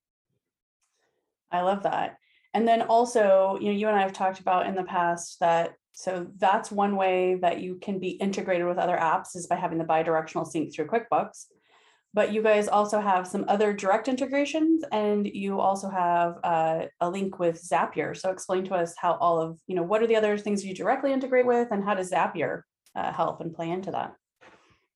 I 1.52 1.60
love 1.60 1.84
that. 1.84 2.16
And 2.54 2.66
then 2.66 2.82
also, 2.82 3.56
you 3.60 3.66
know, 3.66 3.78
you 3.78 3.88
and 3.88 3.96
I 3.96 4.02
have 4.02 4.12
talked 4.12 4.40
about 4.40 4.66
in 4.66 4.74
the 4.74 4.84
past 4.84 5.38
that 5.40 5.74
so 5.92 6.28
that's 6.38 6.70
one 6.70 6.94
way 6.94 7.34
that 7.42 7.60
you 7.60 7.74
can 7.76 7.98
be 7.98 8.10
integrated 8.10 8.66
with 8.66 8.78
other 8.78 8.96
apps 8.96 9.34
is 9.34 9.48
by 9.48 9.56
having 9.56 9.78
the 9.78 9.84
bidirectional 9.84 10.46
sync 10.46 10.72
through 10.72 10.86
QuickBooks 10.86 11.46
but 12.14 12.32
you 12.32 12.42
guys 12.42 12.68
also 12.68 13.00
have 13.00 13.26
some 13.26 13.44
other 13.48 13.72
direct 13.72 14.08
integrations 14.08 14.82
and 14.92 15.26
you 15.26 15.60
also 15.60 15.88
have 15.88 16.38
uh, 16.42 16.86
a 17.00 17.10
link 17.10 17.38
with 17.38 17.62
Zapier. 17.62 18.16
So 18.16 18.30
explain 18.30 18.64
to 18.64 18.74
us 18.74 18.94
how 18.96 19.14
all 19.14 19.40
of, 19.40 19.58
you 19.66 19.76
know, 19.76 19.82
what 19.82 20.02
are 20.02 20.06
the 20.06 20.16
other 20.16 20.38
things 20.38 20.64
you 20.64 20.74
directly 20.74 21.12
integrate 21.12 21.46
with 21.46 21.68
and 21.70 21.84
how 21.84 21.94
does 21.94 22.10
Zapier 22.10 22.62
uh, 22.96 23.12
help 23.12 23.40
and 23.40 23.54
play 23.54 23.70
into 23.70 23.90
that? 23.90 24.14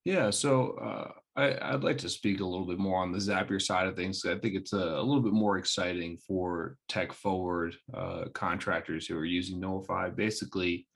Yeah, 0.04 0.30
so 0.30 0.72
uh, 0.78 1.12
I, 1.36 1.72
would 1.72 1.84
like 1.84 1.98
to 1.98 2.08
speak 2.08 2.40
a 2.40 2.44
little 2.44 2.66
bit 2.66 2.78
more 2.78 3.00
on 3.00 3.12
the 3.12 3.18
Zapier 3.18 3.60
side 3.60 3.86
of 3.86 3.94
things. 3.94 4.24
I 4.24 4.38
think 4.38 4.54
it's 4.54 4.72
a, 4.72 4.76
a 4.76 5.02
little 5.02 5.22
bit 5.22 5.32
more 5.32 5.58
exciting 5.58 6.18
for 6.26 6.76
tech 6.88 7.12
forward 7.12 7.76
uh, 7.94 8.24
contractors 8.34 9.06
who 9.06 9.16
are 9.16 9.24
using 9.24 9.60
Knowify. 9.60 10.14
Basically, 10.14 10.86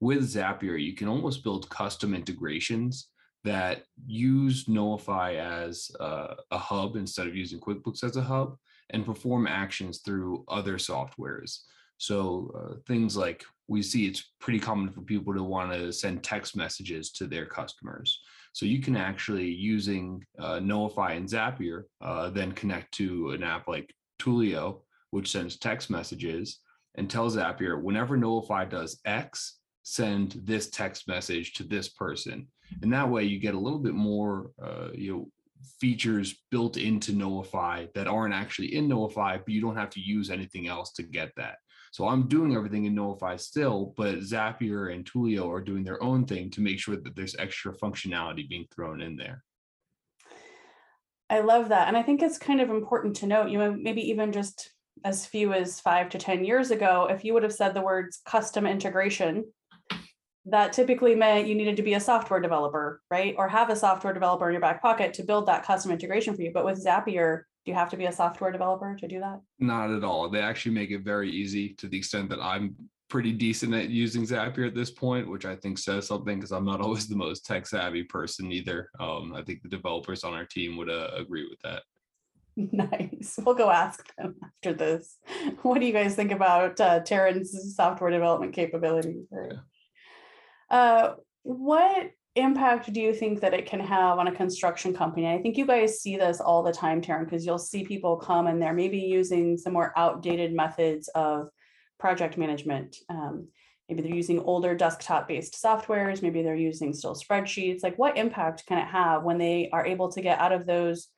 with 0.00 0.22
Zapier, 0.22 0.82
you 0.82 0.94
can 0.94 1.06
almost 1.06 1.44
build 1.44 1.70
custom 1.70 2.14
integrations 2.14 3.08
that 3.46 3.84
use 4.06 4.64
Knowify 4.64 5.36
as 5.36 5.90
a, 6.00 6.34
a 6.50 6.58
hub 6.58 6.96
instead 6.96 7.28
of 7.28 7.36
using 7.36 7.60
QuickBooks 7.60 8.02
as 8.02 8.16
a 8.16 8.22
hub 8.22 8.56
and 8.90 9.06
perform 9.06 9.46
actions 9.46 10.00
through 10.00 10.44
other 10.48 10.78
softwares. 10.78 11.60
So 11.98 12.52
uh, 12.58 12.74
things 12.86 13.16
like 13.16 13.44
we 13.68 13.82
see 13.82 14.06
it's 14.06 14.32
pretty 14.40 14.58
common 14.58 14.90
for 14.90 15.00
people 15.00 15.32
to 15.32 15.42
want 15.42 15.72
to 15.72 15.92
send 15.92 16.22
text 16.22 16.56
messages 16.56 17.12
to 17.12 17.26
their 17.26 17.46
customers. 17.46 18.20
So 18.52 18.66
you 18.66 18.80
can 18.80 18.96
actually 18.96 19.48
using 19.48 20.24
uh, 20.38 20.58
Knowify 20.58 21.16
and 21.16 21.28
Zapier, 21.28 21.84
uh, 22.00 22.30
then 22.30 22.52
connect 22.52 22.92
to 22.94 23.30
an 23.30 23.42
app 23.44 23.68
like 23.68 23.94
Twilio, 24.20 24.80
which 25.10 25.30
sends 25.30 25.56
text 25.56 25.88
messages 25.88 26.58
and 26.96 27.08
tells 27.08 27.36
Zapier 27.36 27.80
whenever 27.80 28.18
Knowify 28.18 28.68
does 28.68 29.00
X, 29.04 29.58
send 29.88 30.32
this 30.42 30.68
text 30.68 31.06
message 31.06 31.52
to 31.52 31.62
this 31.62 31.88
person 31.88 32.48
and 32.82 32.92
that 32.92 33.08
way 33.08 33.22
you 33.22 33.38
get 33.38 33.54
a 33.54 33.58
little 33.58 33.78
bit 33.78 33.94
more 33.94 34.50
uh, 34.60 34.88
you 34.92 35.12
know 35.12 35.28
features 35.80 36.42
built 36.50 36.76
into 36.76 37.12
Knowify 37.12 37.92
that 37.94 38.06
aren't 38.06 38.34
actually 38.34 38.74
in 38.74 38.88
Knowify, 38.88 39.38
but 39.38 39.48
you 39.48 39.60
don't 39.60 39.76
have 39.76 39.90
to 39.90 40.00
use 40.00 40.30
anything 40.30 40.68
else 40.68 40.92
to 40.92 41.02
get 41.02 41.32
that. 41.36 41.56
So 41.92 42.06
I'm 42.06 42.28
doing 42.28 42.54
everything 42.54 42.84
in 42.84 42.94
Knowify 42.94 43.38
still, 43.40 43.94
but 43.96 44.16
Zapier 44.16 44.92
and 44.92 45.04
Twilio 45.04 45.48
are 45.50 45.62
doing 45.62 45.84
their 45.84 46.02
own 46.02 46.26
thing 46.26 46.50
to 46.50 46.60
make 46.60 46.78
sure 46.78 46.96
that 46.96 47.16
there's 47.16 47.36
extra 47.36 47.72
functionality 47.72 48.48
being 48.48 48.66
thrown 48.74 49.00
in 49.00 49.16
there. 49.16 49.42
I 51.30 51.40
love 51.40 51.70
that. 51.70 51.88
And 51.88 51.96
I 51.96 52.02
think 52.02 52.22
it's 52.22 52.38
kind 52.38 52.60
of 52.60 52.70
important 52.70 53.16
to 53.16 53.26
note, 53.26 53.50
you 53.50 53.58
know, 53.58 53.76
maybe 53.76 54.02
even 54.10 54.30
just 54.30 54.70
as 55.04 55.26
few 55.26 55.52
as 55.52 55.80
five 55.80 56.08
to 56.10 56.18
10 56.18 56.44
years 56.44 56.70
ago, 56.70 57.08
if 57.10 57.24
you 57.24 57.34
would 57.34 57.42
have 57.42 57.52
said 57.52 57.74
the 57.74 57.82
words 57.82 58.20
custom 58.24 58.66
integration 58.66 59.44
that 60.46 60.72
typically 60.72 61.14
meant 61.14 61.48
you 61.48 61.54
needed 61.54 61.76
to 61.76 61.82
be 61.82 61.94
a 61.94 62.00
software 62.00 62.40
developer, 62.40 63.02
right? 63.10 63.34
Or 63.36 63.48
have 63.48 63.68
a 63.68 63.76
software 63.76 64.12
developer 64.12 64.46
in 64.48 64.52
your 64.52 64.60
back 64.60 64.80
pocket 64.80 65.12
to 65.14 65.24
build 65.24 65.46
that 65.46 65.64
custom 65.64 65.90
integration 65.90 66.36
for 66.36 66.42
you. 66.42 66.52
But 66.52 66.64
with 66.64 66.82
Zapier, 66.82 67.42
do 67.64 67.72
you 67.72 67.74
have 67.74 67.90
to 67.90 67.96
be 67.96 68.04
a 68.06 68.12
software 68.12 68.52
developer 68.52 68.96
to 68.98 69.08
do 69.08 69.18
that? 69.18 69.40
Not 69.58 69.90
at 69.90 70.04
all. 70.04 70.28
They 70.28 70.40
actually 70.40 70.76
make 70.76 70.90
it 70.90 71.02
very 71.02 71.30
easy 71.30 71.74
to 71.74 71.88
the 71.88 71.98
extent 71.98 72.30
that 72.30 72.40
I'm 72.40 72.76
pretty 73.08 73.32
decent 73.32 73.74
at 73.74 73.90
using 73.90 74.22
Zapier 74.22 74.68
at 74.68 74.74
this 74.74 74.90
point, 74.90 75.28
which 75.28 75.44
I 75.44 75.56
think 75.56 75.78
says 75.78 76.06
something 76.06 76.36
because 76.36 76.52
I'm 76.52 76.64
not 76.64 76.80
always 76.82 77.08
the 77.08 77.16
most 77.16 77.44
tech 77.44 77.66
savvy 77.66 78.04
person 78.04 78.52
either. 78.52 78.90
Um, 79.00 79.34
I 79.34 79.42
think 79.42 79.62
the 79.62 79.68
developers 79.68 80.22
on 80.22 80.32
our 80.32 80.46
team 80.46 80.76
would 80.76 80.90
uh, 80.90 81.10
agree 81.16 81.46
with 81.48 81.60
that. 81.64 81.82
Nice. 82.72 83.38
We'll 83.44 83.54
go 83.54 83.70
ask 83.70 84.10
them 84.16 84.34
after 84.42 84.72
this. 84.72 85.18
What 85.60 85.78
do 85.78 85.86
you 85.86 85.92
guys 85.92 86.14
think 86.14 86.32
about 86.32 86.80
uh, 86.80 87.00
Taryn's 87.00 87.76
software 87.76 88.10
development 88.10 88.54
capabilities? 88.54 89.26
Yeah. 89.30 89.58
Uh, 90.70 91.14
what 91.42 92.10
impact 92.34 92.92
do 92.92 93.00
you 93.00 93.14
think 93.14 93.40
that 93.40 93.54
it 93.54 93.66
can 93.66 93.80
have 93.80 94.18
on 94.18 94.28
a 94.28 94.34
construction 94.34 94.94
company? 94.94 95.26
I 95.26 95.40
think 95.40 95.56
you 95.56 95.66
guys 95.66 96.00
see 96.00 96.16
this 96.16 96.40
all 96.40 96.62
the 96.62 96.72
time, 96.72 97.00
Taryn, 97.00 97.24
because 97.24 97.46
you'll 97.46 97.58
see 97.58 97.84
people 97.84 98.16
come 98.16 98.46
and 98.46 98.60
they're 98.60 98.74
maybe 98.74 98.98
using 98.98 99.56
some 99.56 99.72
more 99.72 99.92
outdated 99.96 100.52
methods 100.52 101.08
of 101.14 101.48
project 101.98 102.36
management. 102.36 102.96
Um, 103.08 103.48
maybe 103.88 104.02
they're 104.02 104.14
using 104.14 104.40
older 104.40 104.74
desktop 104.74 105.28
based 105.28 105.54
softwares, 105.62 106.22
maybe 106.22 106.42
they're 106.42 106.54
using 106.54 106.92
still 106.92 107.14
spreadsheets. 107.14 107.82
Like, 107.82 107.96
what 107.96 108.18
impact 108.18 108.66
can 108.66 108.78
it 108.78 108.88
have 108.88 109.22
when 109.22 109.38
they 109.38 109.70
are 109.72 109.86
able 109.86 110.12
to 110.12 110.20
get 110.20 110.38
out 110.38 110.52
of 110.52 110.66
those 110.66 111.08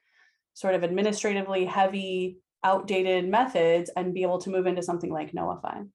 sort 0.55 0.75
of 0.75 0.85
administratively 0.85 1.65
heavy, 1.65 2.39
outdated 2.63 3.29
methods 3.29 3.91
and 3.97 4.15
be 4.15 4.23
able 4.23 4.39
to 4.39 4.51
move 4.51 4.67
into 4.67 4.83
something 4.83 5.11
like 5.11 5.33
Knowify? 5.33 5.89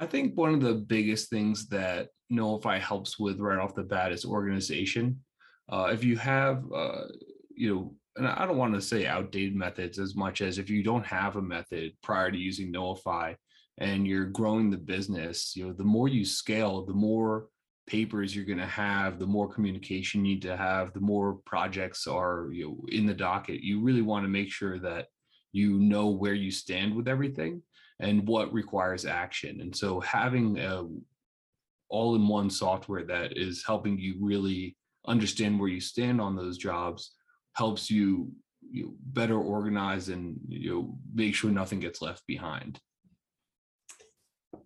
I 0.00 0.06
think 0.06 0.34
one 0.34 0.54
of 0.54 0.62
the 0.62 0.74
biggest 0.74 1.28
things 1.28 1.68
that 1.68 2.08
Knowify 2.32 2.80
helps 2.80 3.18
with 3.18 3.38
right 3.38 3.58
off 3.58 3.74
the 3.74 3.82
bat 3.82 4.12
is 4.12 4.24
organization. 4.24 5.20
Uh, 5.70 5.90
if 5.92 6.02
you 6.02 6.16
have, 6.16 6.64
uh, 6.74 7.02
you 7.54 7.74
know, 7.74 7.94
and 8.16 8.26
I 8.26 8.46
don't 8.46 8.56
want 8.56 8.72
to 8.74 8.80
say 8.80 9.06
outdated 9.06 9.54
methods 9.54 9.98
as 9.98 10.16
much 10.16 10.40
as 10.40 10.56
if 10.56 10.70
you 10.70 10.82
don't 10.82 11.04
have 11.04 11.36
a 11.36 11.42
method 11.42 11.92
prior 12.02 12.30
to 12.30 12.38
using 12.38 12.72
Knowify 12.72 13.36
and 13.76 14.06
you're 14.06 14.24
growing 14.24 14.70
the 14.70 14.78
business, 14.78 15.54
you 15.54 15.66
know, 15.66 15.74
the 15.74 15.84
more 15.84 16.08
you 16.08 16.24
scale, 16.24 16.86
the 16.86 16.94
more 16.94 17.48
papers 17.86 18.34
you're 18.34 18.46
going 18.46 18.58
to 18.58 18.66
have, 18.66 19.18
the 19.18 19.26
more 19.26 19.52
communication 19.52 20.24
you 20.24 20.34
need 20.34 20.42
to 20.42 20.56
have, 20.56 20.94
the 20.94 21.00
more 21.00 21.40
projects 21.44 22.06
are 22.06 22.48
you 22.52 22.68
know, 22.68 22.86
in 22.88 23.04
the 23.04 23.14
docket. 23.14 23.60
You 23.60 23.82
really 23.82 24.02
want 24.02 24.24
to 24.24 24.28
make 24.28 24.50
sure 24.50 24.78
that 24.78 25.08
you 25.52 25.78
know 25.78 26.08
where 26.08 26.34
you 26.34 26.50
stand 26.50 26.94
with 26.94 27.06
everything 27.06 27.62
and 28.00 28.26
what 28.26 28.52
requires 28.52 29.04
action. 29.04 29.60
And 29.60 29.74
so 29.74 30.00
having 30.00 30.58
a 30.58 30.86
all-in-one 31.90 32.50
software 32.50 33.04
that 33.04 33.36
is 33.36 33.64
helping 33.66 33.98
you 33.98 34.14
really 34.20 34.76
understand 35.06 35.58
where 35.58 35.68
you 35.68 35.80
stand 35.80 36.20
on 36.20 36.36
those 36.36 36.56
jobs 36.56 37.12
helps 37.54 37.90
you, 37.90 38.30
you 38.70 38.84
know, 38.84 38.92
better 39.06 39.38
organize 39.38 40.08
and 40.08 40.38
you 40.48 40.70
know 40.70 40.98
make 41.12 41.34
sure 41.34 41.50
nothing 41.50 41.80
gets 41.80 42.00
left 42.00 42.26
behind. 42.26 42.80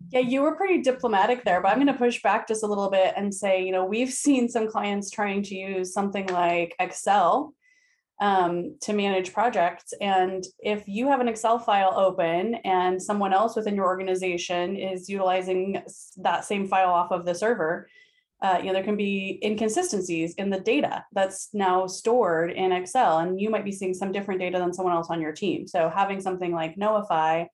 Yeah, 0.09 0.19
you 0.19 0.41
were 0.41 0.55
pretty 0.55 0.81
diplomatic 0.81 1.43
there, 1.43 1.61
but 1.61 1.69
I'm 1.69 1.77
going 1.77 1.87
to 1.87 1.93
push 1.93 2.21
back 2.21 2.47
just 2.47 2.63
a 2.63 2.67
little 2.67 2.89
bit 2.89 3.13
and 3.17 3.33
say, 3.33 3.63
you 3.63 3.71
know, 3.71 3.85
we've 3.85 4.11
seen 4.11 4.47
some 4.47 4.67
clients 4.67 5.09
trying 5.09 5.41
to 5.43 5.55
use 5.55 5.93
something 5.93 6.27
like 6.27 6.75
Excel 6.79 7.53
um, 8.21 8.77
to 8.81 8.93
manage 8.93 9.33
projects. 9.33 9.93
And 9.99 10.43
if 10.59 10.87
you 10.87 11.07
have 11.07 11.19
an 11.19 11.27
Excel 11.27 11.59
file 11.59 11.93
open 11.95 12.55
and 12.63 13.01
someone 13.01 13.33
else 13.33 13.55
within 13.55 13.75
your 13.75 13.85
organization 13.85 14.77
is 14.77 15.09
utilizing 15.09 15.83
that 16.17 16.45
same 16.45 16.67
file 16.67 16.91
off 16.91 17.11
of 17.11 17.25
the 17.25 17.35
server, 17.35 17.89
uh, 18.41 18.59
you 18.59 18.67
know, 18.67 18.73
there 18.73 18.83
can 18.83 18.97
be 18.97 19.39
inconsistencies 19.43 20.33
in 20.35 20.49
the 20.49 20.59
data 20.59 21.03
that's 21.13 21.49
now 21.53 21.87
stored 21.87 22.51
in 22.51 22.71
Excel, 22.71 23.19
and 23.19 23.39
you 23.39 23.49
might 23.49 23.65
be 23.65 23.71
seeing 23.71 23.93
some 23.93 24.11
different 24.11 24.39
data 24.39 24.59
than 24.59 24.73
someone 24.73 24.93
else 24.93 25.09
on 25.09 25.21
your 25.21 25.31
team. 25.31 25.67
So 25.67 25.89
having 25.89 26.21
something 26.21 26.51
like 26.51 26.75
Knowify, 26.75 27.47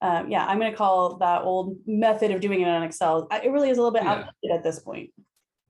uh, 0.00 0.24
yeah, 0.28 0.44
I'm 0.46 0.58
going 0.58 0.70
to 0.70 0.76
call 0.76 1.18
that 1.18 1.42
old 1.42 1.76
method 1.86 2.30
of 2.30 2.40
doing 2.40 2.62
it 2.62 2.68
on 2.68 2.82
Excel. 2.82 3.28
It 3.30 3.50
really 3.50 3.70
is 3.70 3.78
a 3.78 3.80
little 3.80 3.92
bit 3.92 4.02
yeah. 4.02 4.12
outdated 4.12 4.56
at 4.56 4.64
this 4.64 4.80
point. 4.80 5.10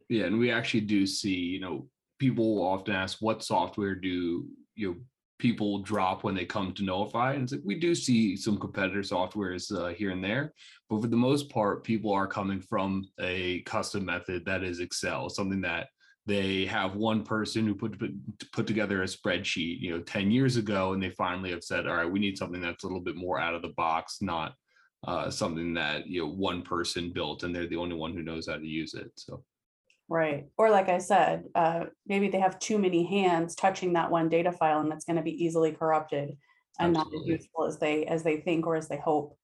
Yeah, 0.09 0.27
and 0.27 0.39
we 0.39 0.51
actually 0.51 0.83
do 0.83 1.07
see, 1.07 1.35
you 1.35 1.61
know, 1.61 1.89
people 2.25 2.63
often 2.63 2.95
ask 2.95 3.19
what 3.21 3.45
software 3.45 3.95
do 3.95 4.47
you 4.77 4.89
know 4.89 4.97
people 5.39 5.81
drop 5.81 6.25
when 6.25 6.35
they 6.35 6.47
come 6.47 6.73
to 6.73 6.83
Knowify 6.83 7.35
and 7.35 7.43
it's 7.43 7.53
like 7.53 7.61
we 7.67 7.79
do 7.79 7.95
see 7.95 8.35
some 8.35 8.57
competitor 8.57 9.01
softwares 9.01 9.71
uh, 9.71 9.89
here 9.89 10.11
and 10.11 10.25
there 10.25 10.55
but 10.89 11.03
for 11.03 11.07
the 11.07 11.25
most 11.29 11.51
part 11.51 11.85
people 11.85 12.11
are 12.11 12.27
coming 12.27 12.63
from 12.63 13.05
a 13.21 13.61
custom 13.67 14.07
method 14.07 14.43
that 14.47 14.65
is 14.65 14.81
excel 14.81 15.29
something 15.29 15.61
that 15.61 15.89
they 16.25 16.65
have 16.65 16.97
one 16.97 17.23
person 17.23 17.67
who 17.67 17.75
put 17.75 17.93
put 18.53 18.67
together 18.67 19.03
a 19.03 19.07
spreadsheet 19.07 19.81
you 19.81 19.91
know 19.91 20.01
10 20.01 20.31
years 20.31 20.57
ago 20.57 20.95
and 20.95 21.03
they 21.03 21.11
finally 21.11 21.51
have 21.51 21.63
said 21.63 21.87
all 21.87 21.97
right 21.97 22.11
we 22.11 22.19
need 22.19 22.39
something 22.39 22.63
that's 22.63 22.85
a 22.85 22.87
little 22.87 23.03
bit 23.03 23.17
more 23.17 23.39
out 23.39 23.55
of 23.55 23.61
the 23.61 23.75
box 23.77 24.23
not 24.23 24.55
uh, 25.07 25.29
something 25.31 25.75
that 25.75 26.07
you 26.07 26.23
know 26.23 26.29
one 26.29 26.63
person 26.63 27.13
built 27.13 27.43
and 27.43 27.55
they're 27.55 27.67
the 27.67 27.77
only 27.77 27.95
one 27.95 28.15
who 28.15 28.23
knows 28.23 28.49
how 28.49 28.57
to 28.57 28.67
use 28.67 28.95
it. 28.95 29.11
So 29.17 29.45
Right. 30.09 30.47
Or 30.59 30.71
like 30.71 30.89
I 30.89 30.99
said, 30.99 31.45
uh, 31.55 31.85
maybe 32.07 32.29
they 32.29 32.41
have 32.41 32.59
too 32.59 32.79
many 32.79 33.05
hands 33.07 33.55
touching 33.55 33.95
that 33.95 34.11
one 34.11 34.29
data 34.29 34.53
file 34.53 34.81
and 34.81 34.91
that's 34.91 35.07
going 35.07 35.17
to 35.17 35.23
be 35.23 35.45
easily 35.45 35.73
corrupted 35.73 36.37
and 36.79 36.93
not 36.93 37.07
as 37.07 37.27
useful 37.27 37.67
as 37.67 37.79
they 37.79 38.05
as 38.05 38.23
they 38.23 38.39
think 38.39 38.67
or 38.67 38.77
as 38.77 38.89
they 38.89 38.99
hope. 38.99 39.39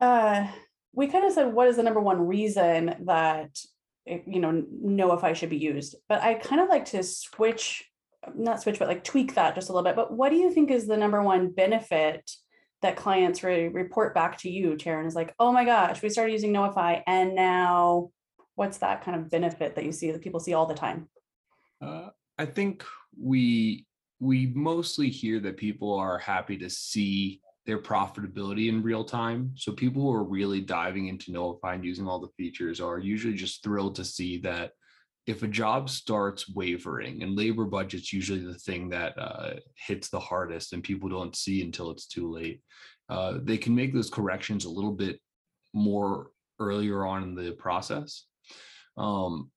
Uh, 0.00 0.46
we 0.92 1.06
kind 1.08 1.24
of 1.24 1.32
said 1.32 1.52
what 1.52 1.68
is 1.68 1.76
the 1.76 1.82
number 1.82 2.00
one 2.00 2.26
reason 2.26 2.94
that 3.04 3.58
eh, 4.06 4.20
you 4.26 4.40
know 4.40 4.64
know 4.70 5.12
if 5.12 5.24
I 5.24 5.32
should 5.32 5.50
be 5.50 5.58
used, 5.58 5.96
but 6.08 6.22
I 6.22 6.34
kind 6.34 6.60
of 6.60 6.68
like 6.68 6.86
to 6.86 7.02
switch, 7.02 7.84
not 8.34 8.62
switch, 8.62 8.78
but 8.78 8.88
like 8.88 9.04
tweak 9.04 9.34
that 9.34 9.54
just 9.54 9.68
a 9.68 9.72
little 9.72 9.84
bit. 9.84 9.96
But 9.96 10.12
what 10.12 10.30
do 10.30 10.36
you 10.36 10.52
think 10.52 10.70
is 10.70 10.86
the 10.86 10.96
number 10.96 11.22
one 11.22 11.50
benefit 11.50 12.30
that 12.82 12.96
clients 12.96 13.42
re- 13.42 13.68
report 13.68 14.14
back 14.14 14.38
to 14.38 14.50
you, 14.50 14.76
Taryn? 14.76 15.06
Is 15.06 15.14
like, 15.14 15.34
oh 15.38 15.52
my 15.52 15.64
gosh, 15.64 16.02
we 16.02 16.08
started 16.08 16.32
using 16.32 16.52
Knowify 16.52 17.02
and 17.06 17.34
now 17.34 18.10
what's 18.56 18.78
that 18.78 19.04
kind 19.04 19.18
of 19.18 19.30
benefit 19.30 19.74
that 19.76 19.84
you 19.84 19.92
see 19.92 20.10
that 20.10 20.22
people 20.22 20.40
see 20.40 20.54
all 20.54 20.66
the 20.66 20.74
time? 20.74 21.08
Uh, 21.80 22.08
I 22.38 22.46
think 22.46 22.84
we 23.18 23.86
we 24.18 24.46
mostly 24.54 25.10
hear 25.10 25.38
that 25.40 25.58
people 25.58 25.94
are 25.94 26.18
happy 26.18 26.56
to 26.56 26.70
see 26.70 27.40
their 27.66 27.78
profitability 27.78 28.68
in 28.68 28.82
real 28.82 29.04
time. 29.04 29.52
So 29.56 29.72
people 29.72 30.02
who 30.02 30.12
are 30.12 30.24
really 30.24 30.60
diving 30.60 31.08
into 31.08 31.32
Knowify 31.32 31.74
and 31.74 31.84
using 31.84 32.08
all 32.08 32.20
the 32.20 32.32
features 32.36 32.80
are 32.80 32.98
usually 32.98 33.34
just 33.34 33.62
thrilled 33.62 33.96
to 33.96 34.04
see 34.04 34.38
that 34.38 34.72
if 35.26 35.42
a 35.42 35.48
job 35.48 35.90
starts 35.90 36.48
wavering 36.48 37.22
and 37.22 37.36
labor 37.36 37.64
budget's 37.64 38.12
usually 38.12 38.44
the 38.44 38.54
thing 38.54 38.88
that 38.90 39.18
uh, 39.18 39.54
hits 39.86 40.08
the 40.08 40.20
hardest 40.20 40.72
and 40.72 40.84
people 40.84 41.08
don't 41.08 41.36
see 41.36 41.62
until 41.62 41.90
it's 41.90 42.06
too 42.06 42.30
late 42.30 42.62
uh, 43.08 43.38
they 43.42 43.58
can 43.58 43.74
make 43.74 43.92
those 43.92 44.10
corrections 44.10 44.64
a 44.64 44.70
little 44.70 44.92
bit 44.92 45.20
more 45.74 46.30
earlier 46.60 47.04
on 47.04 47.24
in 47.24 47.34
the 47.34 47.52
process 47.52 48.26
um, 48.96 49.50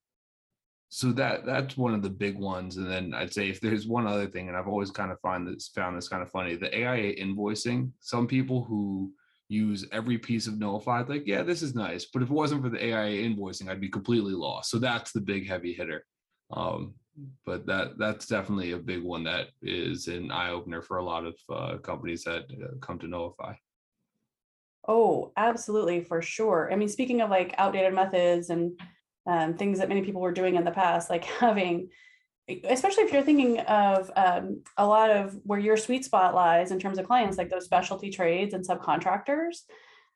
so 0.90 1.12
that 1.12 1.46
that's 1.46 1.76
one 1.76 1.94
of 1.94 2.02
the 2.02 2.10
big 2.10 2.36
ones 2.36 2.76
and 2.76 2.90
then 2.90 3.14
i'd 3.14 3.32
say 3.32 3.48
if 3.48 3.60
there's 3.60 3.86
one 3.86 4.08
other 4.08 4.26
thing 4.26 4.48
and 4.48 4.56
i've 4.56 4.66
always 4.66 4.90
kind 4.90 5.12
of 5.12 5.20
find 5.20 5.46
this 5.46 5.68
found 5.68 5.96
this 5.96 6.08
kind 6.08 6.20
of 6.20 6.30
funny 6.30 6.56
the 6.56 6.84
aia 6.84 7.14
invoicing 7.14 7.90
some 8.00 8.26
people 8.26 8.64
who 8.64 9.10
use 9.48 9.86
every 9.92 10.18
piece 10.18 10.48
of 10.48 10.58
notified 10.58 11.08
like 11.08 11.26
yeah 11.26 11.42
this 11.42 11.62
is 11.62 11.76
nice 11.76 12.06
but 12.12 12.22
if 12.22 12.28
it 12.28 12.34
wasn't 12.34 12.60
for 12.60 12.68
the 12.68 12.92
aia 12.92 13.22
invoicing 13.22 13.68
i'd 13.68 13.80
be 13.80 13.88
completely 13.88 14.32
lost 14.32 14.68
so 14.68 14.78
that's 14.78 15.12
the 15.12 15.20
big 15.20 15.48
heavy 15.48 15.72
hitter 15.72 16.04
um, 16.52 16.94
but 17.46 17.66
that 17.66 17.96
that's 17.96 18.26
definitely 18.26 18.72
a 18.72 18.78
big 18.78 19.02
one 19.02 19.22
that 19.22 19.46
is 19.62 20.08
an 20.08 20.32
eye-opener 20.32 20.82
for 20.82 20.96
a 20.96 21.04
lot 21.04 21.24
of 21.24 21.36
uh, 21.52 21.78
companies 21.78 22.24
that 22.24 22.44
uh, 22.50 22.76
come 22.80 22.98
to 22.98 23.06
Knowify 23.06 23.54
Oh, 24.88 25.30
absolutely, 25.36 26.02
for 26.02 26.22
sure. 26.22 26.70
I 26.72 26.74
mean, 26.74 26.88
speaking 26.88 27.20
of 27.20 27.28
like 27.28 27.54
outdated 27.58 27.94
methods 27.94 28.48
and 28.48 28.80
um, 29.26 29.54
things 29.54 29.78
that 29.78 29.88
many 29.88 30.02
people 30.02 30.20
were 30.20 30.32
doing 30.32 30.56
in 30.56 30.64
the 30.64 30.70
past, 30.70 31.10
like 31.10 31.24
having, 31.40 31.88
especially 32.64 33.04
if 33.04 33.12
you're 33.12 33.22
thinking 33.22 33.60
of 33.60 34.10
um, 34.16 34.62
a 34.76 34.86
lot 34.86 35.10
of 35.10 35.38
where 35.44 35.58
your 35.58 35.76
sweet 35.76 36.04
spot 36.04 36.34
lies 36.34 36.70
in 36.70 36.78
terms 36.78 36.98
of 36.98 37.06
clients, 37.06 37.38
like 37.38 37.50
those 37.50 37.64
specialty 37.64 38.10
trades 38.10 38.54
and 38.54 38.66
subcontractors. 38.66 39.58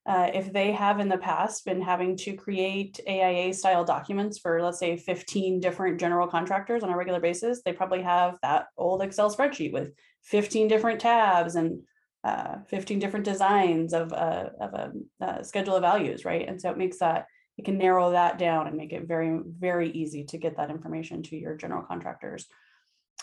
Uh, 0.07 0.31
if 0.35 0.53
they 0.53 0.71
have 0.71 1.01
in 1.01 1.09
the 1.09 1.17
past 1.17 1.65
been 1.65 1.81
having 1.81 2.15
to 2.15 2.35
create 2.35 3.01
AIA 3.09 3.55
style 3.55 3.85
documents 3.85 4.39
for, 4.39 4.61
let's 4.61 4.79
say, 4.79 4.99
15 4.99 5.61
different 5.61 5.99
general 5.99 6.29
contractors 6.29 6.83
on 6.83 6.91
a 6.91 6.97
regular 6.97 7.21
basis, 7.21 7.63
they 7.65 7.73
probably 7.73 8.03
have 8.03 8.37
that 8.43 8.67
old 8.77 9.01
Excel 9.01 9.35
spreadsheet 9.35 9.73
with 9.73 9.93
15 10.25 10.69
different 10.69 11.01
tabs 11.01 11.55
and 11.55 11.83
uh, 12.23 12.57
15 12.69 12.99
different 12.99 13.25
designs 13.25 13.93
of 13.95 14.13
a, 14.13 14.53
of 14.61 14.75
a, 14.75 14.93
uh 15.23 15.43
schedule 15.43 15.77
of 15.77 15.83
values, 15.83 16.25
right? 16.25 16.49
And 16.49 16.61
so 16.61 16.71
it 16.71 16.79
makes 16.79 16.99
that, 16.99 17.27
it 17.57 17.65
can 17.65 17.79
narrow 17.79 18.11
that 18.11 18.39
down 18.39 18.67
and 18.67 18.77
make 18.77 18.93
it 18.93 19.07
very, 19.07 19.41
very 19.45 19.91
easy 19.91 20.25
to 20.25 20.39
get 20.39 20.57
that 20.57 20.71
information 20.71 21.23
to 21.25 21.37
your 21.37 21.57
general 21.57 21.83
contractors. 21.83 22.47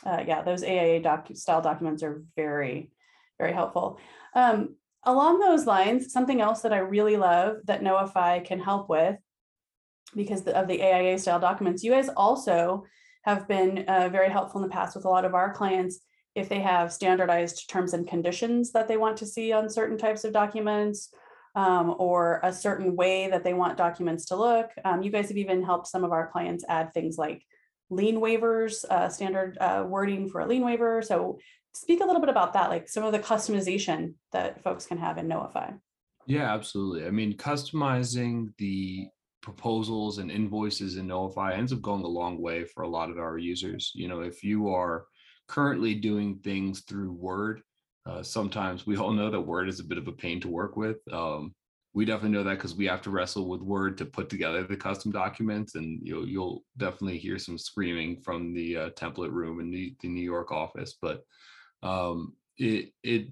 Uh, 0.05 0.23
yeah, 0.25 0.41
those 0.41 0.63
AIA 0.63 1.01
doc 1.01 1.27
style 1.33 1.61
documents 1.61 2.01
are 2.01 2.23
very, 2.35 2.91
very 3.37 3.53
helpful. 3.53 3.99
Um, 4.33 4.75
along 5.03 5.39
those 5.39 5.65
lines, 5.65 6.13
something 6.13 6.41
else 6.41 6.61
that 6.61 6.73
I 6.73 6.77
really 6.77 7.17
love 7.17 7.57
that 7.65 7.81
Knowify 7.81 8.45
can 8.45 8.59
help 8.59 8.89
with 8.89 9.17
because 10.15 10.41
of 10.47 10.67
the 10.67 10.81
AIA 10.81 11.17
style 11.19 11.39
documents, 11.39 11.83
you 11.83 11.91
guys 11.91 12.09
also 12.09 12.85
have 13.23 13.47
been 13.47 13.85
uh, 13.87 14.09
very 14.09 14.29
helpful 14.29 14.61
in 14.61 14.67
the 14.67 14.73
past 14.73 14.95
with 14.95 15.05
a 15.05 15.09
lot 15.09 15.25
of 15.25 15.33
our 15.33 15.53
clients 15.53 15.99
if 16.35 16.49
they 16.49 16.59
have 16.59 16.93
standardized 16.93 17.69
terms 17.69 17.93
and 17.93 18.07
conditions 18.07 18.71
that 18.71 18.87
they 18.87 18.97
want 18.97 19.17
to 19.17 19.25
see 19.25 19.51
on 19.51 19.69
certain 19.69 19.97
types 19.97 20.23
of 20.23 20.33
documents 20.33 21.09
um, 21.55 21.95
or 21.97 22.39
a 22.43 22.53
certain 22.53 22.95
way 22.95 23.29
that 23.29 23.43
they 23.43 23.53
want 23.53 23.77
documents 23.77 24.25
to 24.25 24.35
look. 24.35 24.69
Um, 24.85 25.01
you 25.03 25.11
guys 25.11 25.27
have 25.27 25.37
even 25.37 25.63
helped 25.63 25.87
some 25.87 26.03
of 26.03 26.11
our 26.11 26.27
clients 26.31 26.63
add 26.67 26.93
things 26.93 27.17
like 27.17 27.43
lien 27.89 28.17
waivers, 28.17 28.85
uh, 28.85 29.09
standard 29.09 29.57
uh, 29.59 29.83
wording 29.87 30.29
for 30.29 30.41
a 30.41 30.47
lien 30.47 30.63
waiver. 30.63 31.01
So 31.01 31.39
speak 31.73 32.01
a 32.01 32.05
little 32.05 32.21
bit 32.21 32.29
about 32.29 32.53
that, 32.53 32.69
like 32.69 32.87
some 32.87 33.03
of 33.03 33.11
the 33.11 33.19
customization 33.19 34.13
that 34.31 34.63
folks 34.63 34.85
can 34.85 34.97
have 34.97 35.17
in 35.17 35.27
Knowify. 35.27 35.77
Yeah, 36.25 36.53
absolutely. 36.53 37.05
I 37.05 37.11
mean, 37.11 37.35
customizing 37.35 38.53
the 38.57 39.07
proposals 39.41 40.19
and 40.19 40.31
invoices 40.31 40.97
in 40.97 41.07
Knowify 41.07 41.57
ends 41.57 41.73
up 41.73 41.81
going 41.81 42.03
a 42.03 42.07
long 42.07 42.39
way 42.39 42.63
for 42.63 42.83
a 42.83 42.89
lot 42.89 43.09
of 43.09 43.17
our 43.17 43.37
users. 43.37 43.91
You 43.95 44.07
know, 44.07 44.21
if 44.21 44.43
you 44.43 44.69
are 44.69 45.05
currently 45.47 45.95
doing 45.95 46.39
things 46.43 46.81
through 46.81 47.11
Word, 47.11 47.61
uh, 48.05 48.23
sometimes 48.23 48.85
we 48.85 48.97
all 48.97 49.11
know 49.11 49.29
that 49.29 49.39
Word 49.39 49.69
is 49.69 49.79
a 49.79 49.85
bit 49.85 49.97
of 49.97 50.07
a 50.07 50.11
pain 50.11 50.39
to 50.41 50.47
work 50.47 50.75
with. 50.75 50.97
Um, 51.11 51.53
we 51.93 52.05
definitely 52.05 52.37
know 52.37 52.43
that 52.43 52.55
because 52.55 52.75
we 52.75 52.87
have 52.87 53.01
to 53.03 53.09
wrestle 53.09 53.49
with 53.49 53.61
Word 53.61 53.97
to 53.97 54.05
put 54.05 54.29
together 54.29 54.63
the 54.63 54.77
custom 54.77 55.11
documents, 55.11 55.75
and 55.75 55.99
you'll 56.03 56.27
you'll 56.27 56.63
definitely 56.77 57.17
hear 57.17 57.37
some 57.37 57.57
screaming 57.57 58.21
from 58.21 58.53
the 58.53 58.77
uh, 58.77 58.89
template 58.91 59.31
room 59.31 59.59
in 59.59 59.69
the, 59.71 59.95
the 60.01 60.07
New 60.07 60.23
York 60.23 60.51
office. 60.51 60.97
But 61.01 61.23
um, 61.83 62.33
it 62.57 62.91
it 63.03 63.27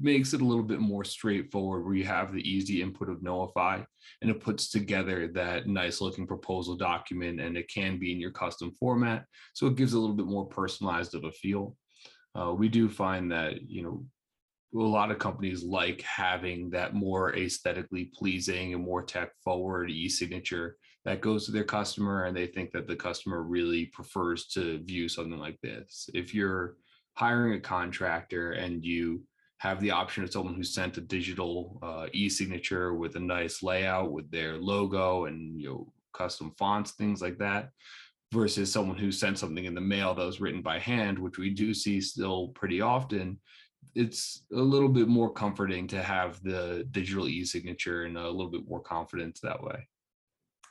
makes 0.00 0.32
it 0.32 0.40
a 0.40 0.44
little 0.44 0.62
bit 0.62 0.80
more 0.80 1.04
straightforward 1.04 1.84
where 1.84 1.94
you 1.94 2.04
have 2.04 2.32
the 2.32 2.48
easy 2.48 2.82
input 2.82 3.10
of 3.10 3.20
Knowify 3.20 3.84
and 4.22 4.30
it 4.30 4.40
puts 4.40 4.70
together 4.70 5.28
that 5.28 5.66
nice 5.66 6.00
looking 6.00 6.26
proposal 6.26 6.76
document 6.76 7.40
and 7.40 7.56
it 7.56 7.68
can 7.68 7.98
be 7.98 8.12
in 8.12 8.20
your 8.20 8.30
custom 8.30 8.72
format 8.80 9.26
so 9.52 9.66
it 9.66 9.76
gives 9.76 9.92
a 9.92 9.98
little 9.98 10.16
bit 10.16 10.26
more 10.26 10.46
personalized 10.46 11.14
of 11.14 11.24
a 11.24 11.32
feel 11.32 11.76
uh, 12.34 12.52
we 12.52 12.68
do 12.68 12.88
find 12.88 13.30
that 13.32 13.68
you 13.68 13.82
know 13.82 14.04
a 14.74 14.78
lot 14.78 15.10
of 15.10 15.18
companies 15.18 15.64
like 15.64 16.00
having 16.02 16.70
that 16.70 16.94
more 16.94 17.34
aesthetically 17.34 18.10
pleasing 18.14 18.72
and 18.72 18.84
more 18.84 19.02
tech 19.02 19.32
forward 19.42 19.90
e-signature 19.90 20.76
that 21.04 21.20
goes 21.20 21.46
to 21.46 21.52
their 21.52 21.64
customer 21.64 22.24
and 22.24 22.36
they 22.36 22.46
think 22.46 22.70
that 22.70 22.86
the 22.86 22.94
customer 22.94 23.42
really 23.42 23.86
prefers 23.86 24.46
to 24.46 24.78
view 24.84 25.08
something 25.08 25.38
like 25.38 25.58
this. 25.60 26.08
If 26.14 26.34
you're 26.34 26.76
hiring 27.14 27.54
a 27.54 27.60
contractor 27.60 28.52
and 28.52 28.84
you 28.84 29.22
have 29.58 29.80
the 29.80 29.90
option 29.90 30.24
of 30.24 30.32
someone 30.32 30.54
who 30.54 30.62
sent 30.62 30.96
a 30.98 31.02
digital 31.02 31.78
uh, 31.82 32.06
e-signature 32.12 32.94
with 32.94 33.16
a 33.16 33.20
nice 33.20 33.62
layout 33.62 34.12
with 34.12 34.30
their 34.30 34.56
logo 34.56 35.26
and 35.26 35.60
you 35.60 35.68
know 35.68 35.92
custom 36.14 36.52
fonts 36.58 36.92
things 36.92 37.20
like 37.22 37.38
that 37.38 37.70
versus 38.32 38.72
someone 38.72 38.96
who 38.96 39.10
sent 39.10 39.38
something 39.38 39.64
in 39.64 39.74
the 39.74 39.80
mail 39.80 40.14
that 40.14 40.26
was 40.26 40.40
written 40.40 40.62
by 40.62 40.78
hand 40.78 41.18
which 41.18 41.38
we 41.38 41.50
do 41.50 41.74
see 41.74 42.00
still 42.00 42.48
pretty 42.48 42.80
often 42.80 43.38
it's 43.94 44.44
a 44.52 44.56
little 44.56 44.88
bit 44.88 45.08
more 45.08 45.32
comforting 45.32 45.86
to 45.86 46.02
have 46.02 46.42
the 46.42 46.86
digital 46.90 47.28
e-signature 47.28 48.04
and 48.04 48.16
a 48.16 48.30
little 48.30 48.50
bit 48.50 48.68
more 48.68 48.80
confidence 48.80 49.40
that 49.40 49.62
way 49.62 49.88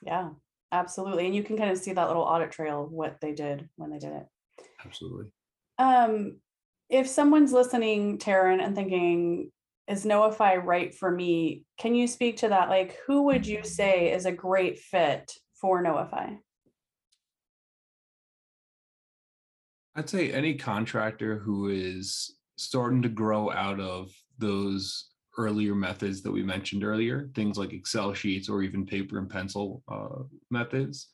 Yeah, 0.02 0.30
absolutely. 0.72 1.26
And 1.26 1.36
you 1.36 1.44
can 1.44 1.58
kind 1.58 1.72
of 1.72 1.78
see 1.78 1.92
that 1.92 2.08
little 2.08 2.24
audit 2.24 2.52
trail 2.52 2.84
of 2.84 2.92
what 2.92 3.20
they 3.20 3.34
did 3.34 3.68
when 3.76 3.90
they 3.90 4.00
did 4.00 4.14
it. 4.14 4.28
absolutely 4.86 5.26
Um, 5.78 6.38
if 6.90 7.08
someone's 7.08 7.54
listening, 7.54 8.18
Taryn, 8.18 8.64
and 8.64 8.76
thinking, 8.76 9.52
is 9.88 10.06
Knowify 10.06 10.64
right 10.64 10.94
for 10.94 11.12
me? 11.12 11.66
Can 11.78 11.96
you 11.96 12.08
speak 12.08 12.38
to 12.38 12.50
that? 12.50 12.70
Like, 12.70 12.98
who 13.06 13.24
would 13.24 13.46
you 13.46 13.64
say 13.64 14.12
is 14.14 14.26
a 14.26 14.32
great 14.32 14.80
fit 14.80 15.32
for 15.60 15.84
Knowify? 15.84 16.38
I'd 19.96 20.10
say 20.10 20.32
any 20.32 20.56
contractor 20.56 21.38
who 21.38 21.70
is 21.70 22.36
starting 22.58 23.02
to 23.02 23.10
grow 23.10 23.52
out 23.52 23.80
of 23.80 24.12
those 24.38 25.10
earlier 25.38 25.74
methods 25.74 26.22
that 26.22 26.32
we 26.32 26.44
mentioned 26.44 26.84
earlier, 26.84 27.30
things 27.34 27.58
like 27.58 27.74
Excel 27.74 28.14
sheets 28.14 28.50
or 28.50 28.62
even 28.62 28.86
paper 28.86 29.18
and 29.18 29.30
pencil 29.30 29.82
uh, 29.88 30.24
methods. 30.52 31.08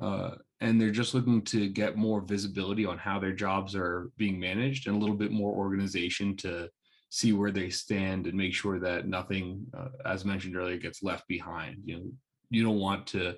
Uh, 0.00 0.30
and 0.60 0.80
they're 0.80 0.90
just 0.90 1.14
looking 1.14 1.42
to 1.42 1.68
get 1.68 1.96
more 1.96 2.20
visibility 2.20 2.84
on 2.84 2.98
how 2.98 3.18
their 3.18 3.32
jobs 3.32 3.74
are 3.74 4.10
being 4.16 4.40
managed 4.40 4.86
and 4.86 4.96
a 4.96 4.98
little 4.98 5.14
bit 5.14 5.30
more 5.30 5.52
organization 5.52 6.36
to 6.36 6.68
see 7.10 7.32
where 7.32 7.50
they 7.50 7.68
stand 7.70 8.26
and 8.26 8.36
make 8.36 8.54
sure 8.54 8.78
that 8.78 9.06
nothing, 9.06 9.66
uh, 9.76 9.88
as 10.06 10.24
mentioned 10.24 10.56
earlier, 10.56 10.76
gets 10.76 11.02
left 11.02 11.26
behind. 11.28 11.78
You 11.84 11.96
know, 11.96 12.10
you 12.50 12.62
don't 12.64 12.78
want 12.78 13.06
to 13.08 13.36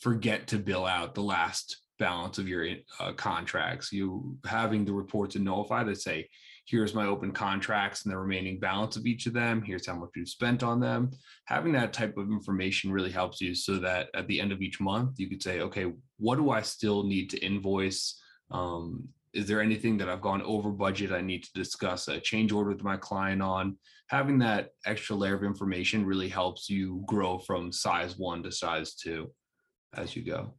forget 0.00 0.46
to 0.48 0.58
bill 0.58 0.86
out 0.86 1.14
the 1.14 1.22
last 1.22 1.82
balance 2.02 2.38
of 2.38 2.48
your 2.48 2.66
uh, 2.98 3.12
contracts. 3.12 3.92
You 3.92 4.36
having 4.44 4.84
the 4.84 4.92
reports 4.92 5.36
and 5.36 5.46
Knowify 5.46 5.86
that 5.86 6.00
say, 6.00 6.28
here's 6.66 6.94
my 6.94 7.06
open 7.06 7.30
contracts 7.30 8.02
and 8.02 8.12
the 8.12 8.18
remaining 8.18 8.58
balance 8.58 8.96
of 8.96 9.06
each 9.06 9.26
of 9.26 9.34
them. 9.34 9.62
Here's 9.62 9.86
how 9.86 9.94
much 9.94 10.10
you've 10.16 10.28
spent 10.28 10.64
on 10.64 10.80
them. 10.80 11.12
Having 11.44 11.72
that 11.74 11.92
type 11.92 12.16
of 12.16 12.32
information 12.32 12.90
really 12.90 13.12
helps 13.12 13.40
you 13.40 13.54
so 13.54 13.78
that 13.78 14.08
at 14.14 14.26
the 14.26 14.40
end 14.40 14.50
of 14.50 14.62
each 14.62 14.80
month, 14.80 15.20
you 15.20 15.28
could 15.28 15.42
say, 15.42 15.60
okay, 15.60 15.92
what 16.18 16.36
do 16.36 16.50
I 16.50 16.62
still 16.62 17.04
need 17.04 17.30
to 17.30 17.38
invoice? 17.38 18.20
Um, 18.50 19.08
is 19.32 19.46
there 19.46 19.62
anything 19.62 19.96
that 19.98 20.08
I've 20.08 20.20
gone 20.20 20.42
over 20.42 20.70
budget 20.70 21.12
I 21.12 21.20
need 21.20 21.44
to 21.44 21.52
discuss 21.54 22.08
a 22.08 22.18
change 22.18 22.50
order 22.50 22.70
with 22.70 22.82
my 22.82 22.96
client 22.96 23.42
on? 23.42 23.76
Having 24.08 24.40
that 24.40 24.70
extra 24.86 25.14
layer 25.14 25.36
of 25.36 25.44
information 25.44 26.04
really 26.04 26.28
helps 26.28 26.68
you 26.68 27.04
grow 27.06 27.38
from 27.38 27.70
size 27.70 28.18
one 28.18 28.42
to 28.42 28.50
size 28.50 28.94
two 28.94 29.30
as 29.94 30.16
you 30.16 30.24
go. 30.24 30.54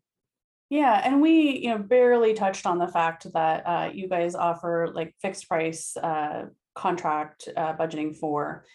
Yeah, 0.74 1.00
and 1.06 1.22
we, 1.22 1.60
you 1.60 1.70
know, 1.70 1.78
barely 1.78 2.34
touched 2.34 2.66
on 2.66 2.80
the 2.80 2.88
fact 2.88 3.32
that 3.32 3.62
uh, 3.64 3.92
you 3.94 4.10
guys 4.10 4.34
offer 4.34 4.90
like 4.92 5.14
fixed 5.22 5.48
price 5.48 5.96
uh, 5.96 6.46
contract 6.74 7.48
uh, 7.56 7.76
budgeting 7.76 8.16
for 8.16 8.66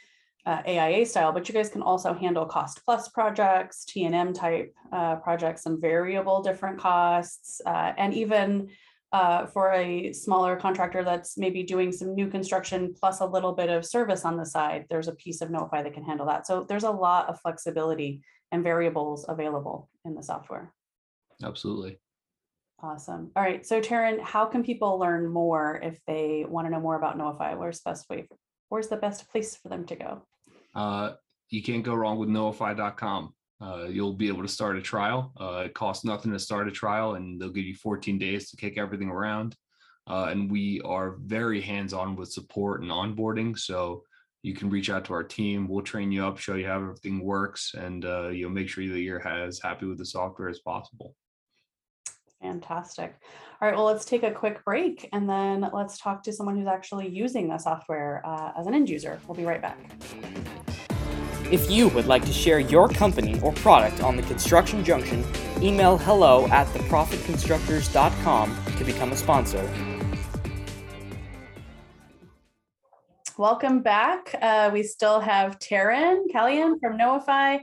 uh, 0.46 0.62
AIA 0.64 1.06
style, 1.06 1.32
but 1.32 1.48
you 1.48 1.52
guys 1.52 1.70
can 1.70 1.82
also 1.82 2.14
handle 2.14 2.46
cost 2.46 2.82
plus 2.84 3.08
projects, 3.08 3.84
T 3.84 4.04
and 4.04 4.14
M 4.14 4.32
type 4.32 4.72
uh, 4.92 5.16
projects, 5.16 5.66
and 5.66 5.80
variable 5.80 6.40
different 6.40 6.78
costs, 6.78 7.60
uh, 7.66 7.92
and 7.98 8.14
even 8.14 8.68
uh, 9.10 9.46
for 9.46 9.72
a 9.72 10.12
smaller 10.12 10.54
contractor 10.54 11.02
that's 11.02 11.36
maybe 11.36 11.64
doing 11.64 11.90
some 11.90 12.14
new 12.14 12.28
construction 12.28 12.94
plus 12.94 13.18
a 13.18 13.26
little 13.26 13.54
bit 13.54 13.70
of 13.70 13.84
service 13.84 14.24
on 14.24 14.36
the 14.36 14.46
side, 14.46 14.86
there's 14.88 15.08
a 15.08 15.16
piece 15.16 15.40
of 15.40 15.48
Knowify 15.48 15.82
that 15.82 15.94
can 15.94 16.04
handle 16.04 16.26
that. 16.26 16.46
So 16.46 16.62
there's 16.62 16.84
a 16.84 16.90
lot 16.92 17.28
of 17.28 17.40
flexibility 17.40 18.22
and 18.52 18.62
variables 18.62 19.26
available 19.28 19.90
in 20.04 20.14
the 20.14 20.22
software. 20.22 20.72
Absolutely. 21.42 21.98
Awesome. 22.80 23.32
All 23.34 23.42
right. 23.42 23.66
So 23.66 23.80
Taryn, 23.80 24.20
how 24.20 24.46
can 24.46 24.62
people 24.62 24.98
learn 24.98 25.28
more 25.28 25.80
if 25.82 25.98
they 26.06 26.44
want 26.48 26.66
to 26.66 26.70
know 26.70 26.80
more 26.80 26.96
about 26.96 27.18
Knowify? 27.18 27.58
Where's 27.58 27.80
the 27.80 27.90
best 27.90 28.08
way? 28.08 28.22
For, 28.22 28.36
where's 28.68 28.88
the 28.88 28.96
best 28.96 29.28
place 29.30 29.56
for 29.56 29.68
them 29.68 29.84
to 29.86 29.96
go? 29.96 30.22
Uh, 30.74 31.12
you 31.50 31.62
can't 31.62 31.82
go 31.82 31.94
wrong 31.94 32.18
with 32.18 32.28
knowify.com. 32.28 33.34
Uh, 33.60 33.86
you'll 33.88 34.12
be 34.12 34.28
able 34.28 34.42
to 34.42 34.48
start 34.48 34.76
a 34.76 34.82
trial. 34.82 35.32
Uh, 35.40 35.64
it 35.64 35.74
costs 35.74 36.04
nothing 36.04 36.30
to 36.32 36.38
start 36.38 36.68
a 36.68 36.70
trial, 36.70 37.14
and 37.14 37.40
they'll 37.40 37.48
give 37.48 37.64
you 37.64 37.74
14 37.74 38.16
days 38.18 38.50
to 38.50 38.56
kick 38.56 38.78
everything 38.78 39.08
around. 39.08 39.56
Uh, 40.06 40.28
and 40.30 40.50
we 40.50 40.80
are 40.84 41.16
very 41.24 41.60
hands-on 41.60 42.14
with 42.14 42.30
support 42.30 42.82
and 42.82 42.90
onboarding. 42.90 43.58
So 43.58 44.04
you 44.42 44.54
can 44.54 44.70
reach 44.70 44.88
out 44.88 45.04
to 45.06 45.12
our 45.14 45.24
team. 45.24 45.66
We'll 45.66 45.82
train 45.82 46.12
you 46.12 46.24
up, 46.24 46.38
show 46.38 46.54
you 46.54 46.66
how 46.66 46.76
everything 46.76 47.24
works, 47.24 47.74
and 47.74 48.04
uh, 48.04 48.28
you'll 48.28 48.50
make 48.50 48.68
sure 48.68 48.86
that 48.86 49.00
you're 49.00 49.26
as 49.26 49.60
happy 49.60 49.86
with 49.86 49.98
the 49.98 50.06
software 50.06 50.48
as 50.48 50.60
possible. 50.60 51.16
Fantastic. 52.42 53.16
All 53.60 53.68
right, 53.68 53.76
well, 53.76 53.86
let's 53.86 54.04
take 54.04 54.22
a 54.22 54.30
quick 54.30 54.64
break 54.64 55.08
and 55.12 55.28
then 55.28 55.68
let's 55.72 55.98
talk 55.98 56.22
to 56.22 56.32
someone 56.32 56.56
who's 56.56 56.68
actually 56.68 57.08
using 57.08 57.48
the 57.48 57.58
software 57.58 58.22
uh, 58.24 58.52
as 58.56 58.66
an 58.66 58.74
end 58.74 58.88
user. 58.88 59.20
We'll 59.26 59.34
be 59.34 59.44
right 59.44 59.60
back. 59.60 59.78
If 61.50 61.70
you 61.70 61.88
would 61.88 62.06
like 62.06 62.24
to 62.26 62.32
share 62.32 62.60
your 62.60 62.88
company 62.88 63.40
or 63.40 63.52
product 63.54 64.02
on 64.02 64.16
the 64.16 64.22
Construction 64.22 64.84
Junction, 64.84 65.24
email 65.62 65.96
hello 65.96 66.46
at 66.48 66.66
theprofitconstructors.com 66.68 68.56
to 68.76 68.84
become 68.84 69.12
a 69.12 69.16
sponsor. 69.16 69.68
Welcome 73.38 73.82
back. 73.82 74.34
Uh, 74.42 74.70
we 74.72 74.82
still 74.82 75.20
have 75.20 75.58
Taryn 75.58 76.24
Callion 76.34 76.78
from 76.80 76.98
Knowify 76.98 77.60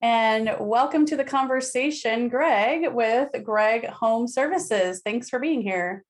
and 0.00 0.54
welcome 0.60 1.04
to 1.06 1.16
the 1.16 1.24
conversation, 1.24 2.28
Greg, 2.28 2.92
with 2.92 3.30
Greg 3.42 3.86
Home 3.86 4.28
Services. 4.28 5.02
Thanks 5.04 5.28
for 5.28 5.40
being 5.40 5.60
here. 5.60 6.04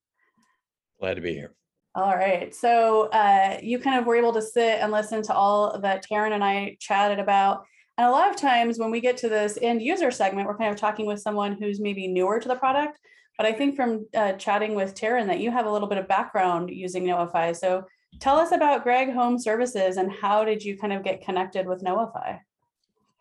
Glad 1.00 1.14
to 1.14 1.20
be 1.22 1.32
here. 1.32 1.54
All 1.94 2.14
right. 2.14 2.54
So 2.54 3.08
uh, 3.08 3.58
you 3.62 3.78
kind 3.78 3.98
of 3.98 4.06
were 4.06 4.16
able 4.16 4.32
to 4.34 4.42
sit 4.42 4.80
and 4.80 4.92
listen 4.92 5.22
to 5.22 5.34
all 5.34 5.80
that 5.80 6.04
Taryn 6.06 6.32
and 6.32 6.44
I 6.44 6.76
chatted 6.80 7.18
about. 7.18 7.64
And 7.96 8.06
a 8.06 8.10
lot 8.10 8.30
of 8.30 8.36
times 8.36 8.78
when 8.78 8.90
we 8.90 9.00
get 9.00 9.16
to 9.18 9.28
this 9.28 9.58
end 9.60 9.82
user 9.82 10.10
segment, 10.10 10.46
we're 10.46 10.56
kind 10.56 10.72
of 10.72 10.78
talking 10.78 11.06
with 11.06 11.20
someone 11.20 11.56
who's 11.58 11.80
maybe 11.80 12.06
newer 12.06 12.38
to 12.38 12.48
the 12.48 12.54
product. 12.56 13.00
But 13.38 13.46
I 13.46 13.52
think 13.52 13.74
from 13.74 14.06
uh, 14.14 14.34
chatting 14.34 14.74
with 14.74 14.94
Taryn 14.94 15.26
that 15.28 15.40
you 15.40 15.50
have 15.50 15.66
a 15.66 15.70
little 15.70 15.88
bit 15.88 15.98
of 15.98 16.06
background 16.06 16.70
using 16.70 17.04
Knowify. 17.04 17.56
So 17.56 17.84
tell 18.20 18.36
us 18.36 18.52
about 18.52 18.82
Greg 18.82 19.12
Home 19.14 19.38
Services 19.38 19.96
and 19.96 20.12
how 20.12 20.44
did 20.44 20.62
you 20.62 20.76
kind 20.76 20.92
of 20.92 21.02
get 21.02 21.22
connected 21.22 21.66
with 21.66 21.82
Knowify? 21.82 22.38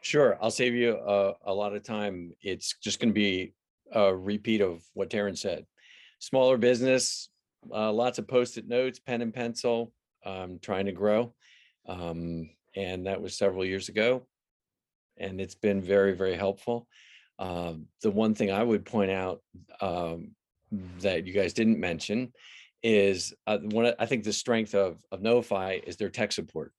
Sure. 0.08 0.38
I'll 0.42 0.52
save 0.52 0.74
you 0.74 0.96
a, 0.96 1.34
a 1.48 1.54
lot 1.54 1.76
of 1.76 1.84
time. 1.84 2.32
It's 2.42 2.78
just 2.82 3.02
going 3.02 3.10
to 3.10 3.14
be 3.14 3.52
a 3.92 4.16
repeat 4.16 4.62
of 4.62 4.82
what 4.94 5.10
Taryn 5.10 5.38
said. 5.38 5.66
Smaller 6.20 6.58
business, 6.58 7.28
uh, 7.76 7.92
lots 7.92 8.18
of 8.18 8.26
post-it 8.26 8.70
notes, 8.70 9.00
pen 9.00 9.22
and 9.22 9.34
pencil, 9.34 9.92
um, 10.26 10.60
trying 10.62 10.86
to 10.86 10.94
grow. 10.94 11.34
Um, 11.90 12.50
and 12.74 13.06
that 13.06 13.22
was 13.22 13.38
several 13.38 13.66
years 13.66 13.90
ago. 13.90 14.26
And 15.18 15.42
it's 15.42 15.56
been 15.56 15.82
very, 15.82 16.14
very 16.14 16.36
helpful. 16.36 16.88
Um, 17.38 17.88
the 18.02 18.10
one 18.10 18.34
thing 18.34 18.50
I 18.50 18.64
would 18.64 18.86
point 18.86 19.12
out 19.12 19.42
um, 19.82 20.32
that 21.02 21.28
you 21.28 21.34
guys 21.34 21.52
didn't 21.52 21.82
mention 21.82 22.32
is 22.82 23.34
uh, 23.46 23.58
one. 23.58 23.94
I 24.00 24.06
think 24.06 24.24
the 24.24 24.32
strength 24.32 24.74
of 24.74 25.04
of 25.12 25.20
Knowify 25.20 25.84
is 25.84 25.98
their 25.98 26.10
tech 26.10 26.32
support. 26.32 26.72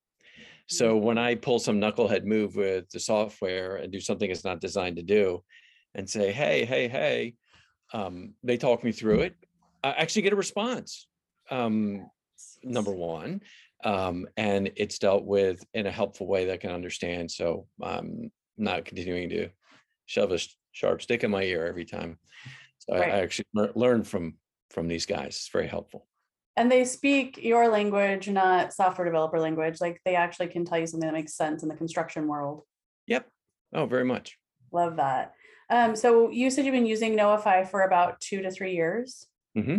So 0.68 0.96
when 0.96 1.16
I 1.16 1.34
pull 1.34 1.58
some 1.58 1.80
knucklehead 1.80 2.24
move 2.24 2.54
with 2.54 2.90
the 2.90 3.00
software 3.00 3.76
and 3.76 3.90
do 3.90 4.00
something 4.00 4.30
it's 4.30 4.44
not 4.44 4.60
designed 4.60 4.96
to 4.96 5.02
do, 5.02 5.42
and 5.94 6.08
say, 6.08 6.30
"Hey, 6.30 6.64
hey, 6.64 6.88
hey," 6.88 7.34
um, 7.92 8.34
they 8.42 8.56
talk 8.58 8.84
me 8.84 8.92
through 8.92 9.20
it. 9.20 9.34
I 9.82 9.90
actually 9.90 10.22
get 10.22 10.34
a 10.34 10.36
response. 10.36 11.06
Um, 11.50 12.10
number 12.62 12.92
one, 12.92 13.40
um, 13.84 14.26
and 14.36 14.70
it's 14.76 14.98
dealt 14.98 15.24
with 15.24 15.64
in 15.72 15.86
a 15.86 15.90
helpful 15.90 16.26
way 16.26 16.44
that 16.44 16.52
I 16.52 16.58
can 16.58 16.72
understand. 16.72 17.30
So 17.30 17.66
I'm 17.82 18.30
not 18.58 18.84
continuing 18.84 19.30
to 19.30 19.48
shove 20.04 20.32
a 20.32 20.38
sharp 20.72 21.00
stick 21.00 21.24
in 21.24 21.30
my 21.30 21.44
ear 21.44 21.66
every 21.66 21.86
time. 21.86 22.18
So 22.80 22.94
right. 22.94 23.10
I, 23.10 23.16
I 23.16 23.20
actually 23.20 23.46
learn 23.54 24.04
from 24.04 24.34
from 24.70 24.86
these 24.86 25.06
guys. 25.06 25.28
It's 25.28 25.50
very 25.50 25.66
helpful 25.66 26.07
and 26.58 26.72
they 26.72 26.84
speak 26.84 27.38
your 27.38 27.68
language, 27.68 28.28
not 28.28 28.72
software 28.72 29.04
developer 29.04 29.38
language. 29.38 29.80
Like 29.80 30.00
they 30.04 30.16
actually 30.16 30.48
can 30.48 30.64
tell 30.64 30.76
you 30.78 30.88
something 30.88 31.06
that 31.06 31.14
makes 31.14 31.34
sense 31.34 31.62
in 31.62 31.68
the 31.68 31.76
construction 31.76 32.26
world. 32.26 32.62
Yep. 33.06 33.28
Oh, 33.72 33.86
very 33.86 34.04
much. 34.04 34.36
Love 34.72 34.96
that. 34.96 35.34
Um, 35.70 35.94
so 35.94 36.30
you 36.30 36.50
said 36.50 36.64
you've 36.64 36.72
been 36.74 36.84
using 36.84 37.16
Knowify 37.16 37.70
for 37.70 37.82
about 37.82 38.20
two 38.20 38.42
to 38.42 38.50
three 38.50 38.74
years. 38.74 39.28
Mm-hmm. 39.56 39.78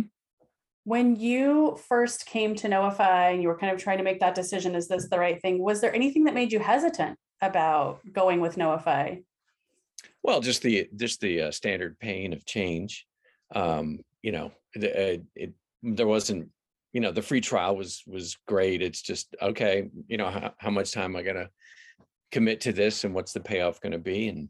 When 0.84 1.16
you 1.16 1.78
first 1.86 2.24
came 2.24 2.54
to 2.56 2.68
Knowify 2.68 3.34
and 3.34 3.42
you 3.42 3.48
were 3.48 3.58
kind 3.58 3.72
of 3.74 3.78
trying 3.78 3.98
to 3.98 4.04
make 4.04 4.20
that 4.20 4.34
decision, 4.34 4.74
is 4.74 4.88
this 4.88 5.06
the 5.10 5.18
right 5.18 5.40
thing? 5.42 5.58
Was 5.58 5.82
there 5.82 5.94
anything 5.94 6.24
that 6.24 6.34
made 6.34 6.50
you 6.50 6.60
hesitant 6.60 7.18
about 7.42 8.00
going 8.10 8.40
with 8.40 8.56
Knowify? 8.56 9.22
Well, 10.22 10.40
just 10.40 10.62
the 10.62 10.88
just 10.96 11.20
the 11.20 11.42
uh, 11.42 11.50
standard 11.50 11.98
pain 11.98 12.32
of 12.32 12.46
change. 12.46 13.06
Um, 13.54 14.00
you 14.22 14.32
know, 14.32 14.52
it, 14.74 14.84
uh, 14.84 15.22
it, 15.34 15.52
there 15.82 16.06
wasn't 16.06 16.50
you 16.92 17.00
know 17.00 17.12
the 17.12 17.22
free 17.22 17.40
trial 17.40 17.76
was 17.76 18.02
was 18.06 18.36
great. 18.46 18.82
It's 18.82 19.02
just 19.02 19.34
okay 19.40 19.90
you 20.08 20.16
know 20.16 20.30
how, 20.30 20.52
how 20.58 20.70
much 20.70 20.92
time 20.92 21.04
am 21.12 21.16
i 21.16 21.22
going 21.22 21.36
to 21.36 21.50
commit 22.30 22.60
to 22.62 22.72
this 22.72 23.04
and 23.04 23.14
what's 23.14 23.32
the 23.32 23.40
payoff 23.40 23.80
going 23.80 23.92
to 23.92 23.98
be 23.98 24.28
and 24.28 24.48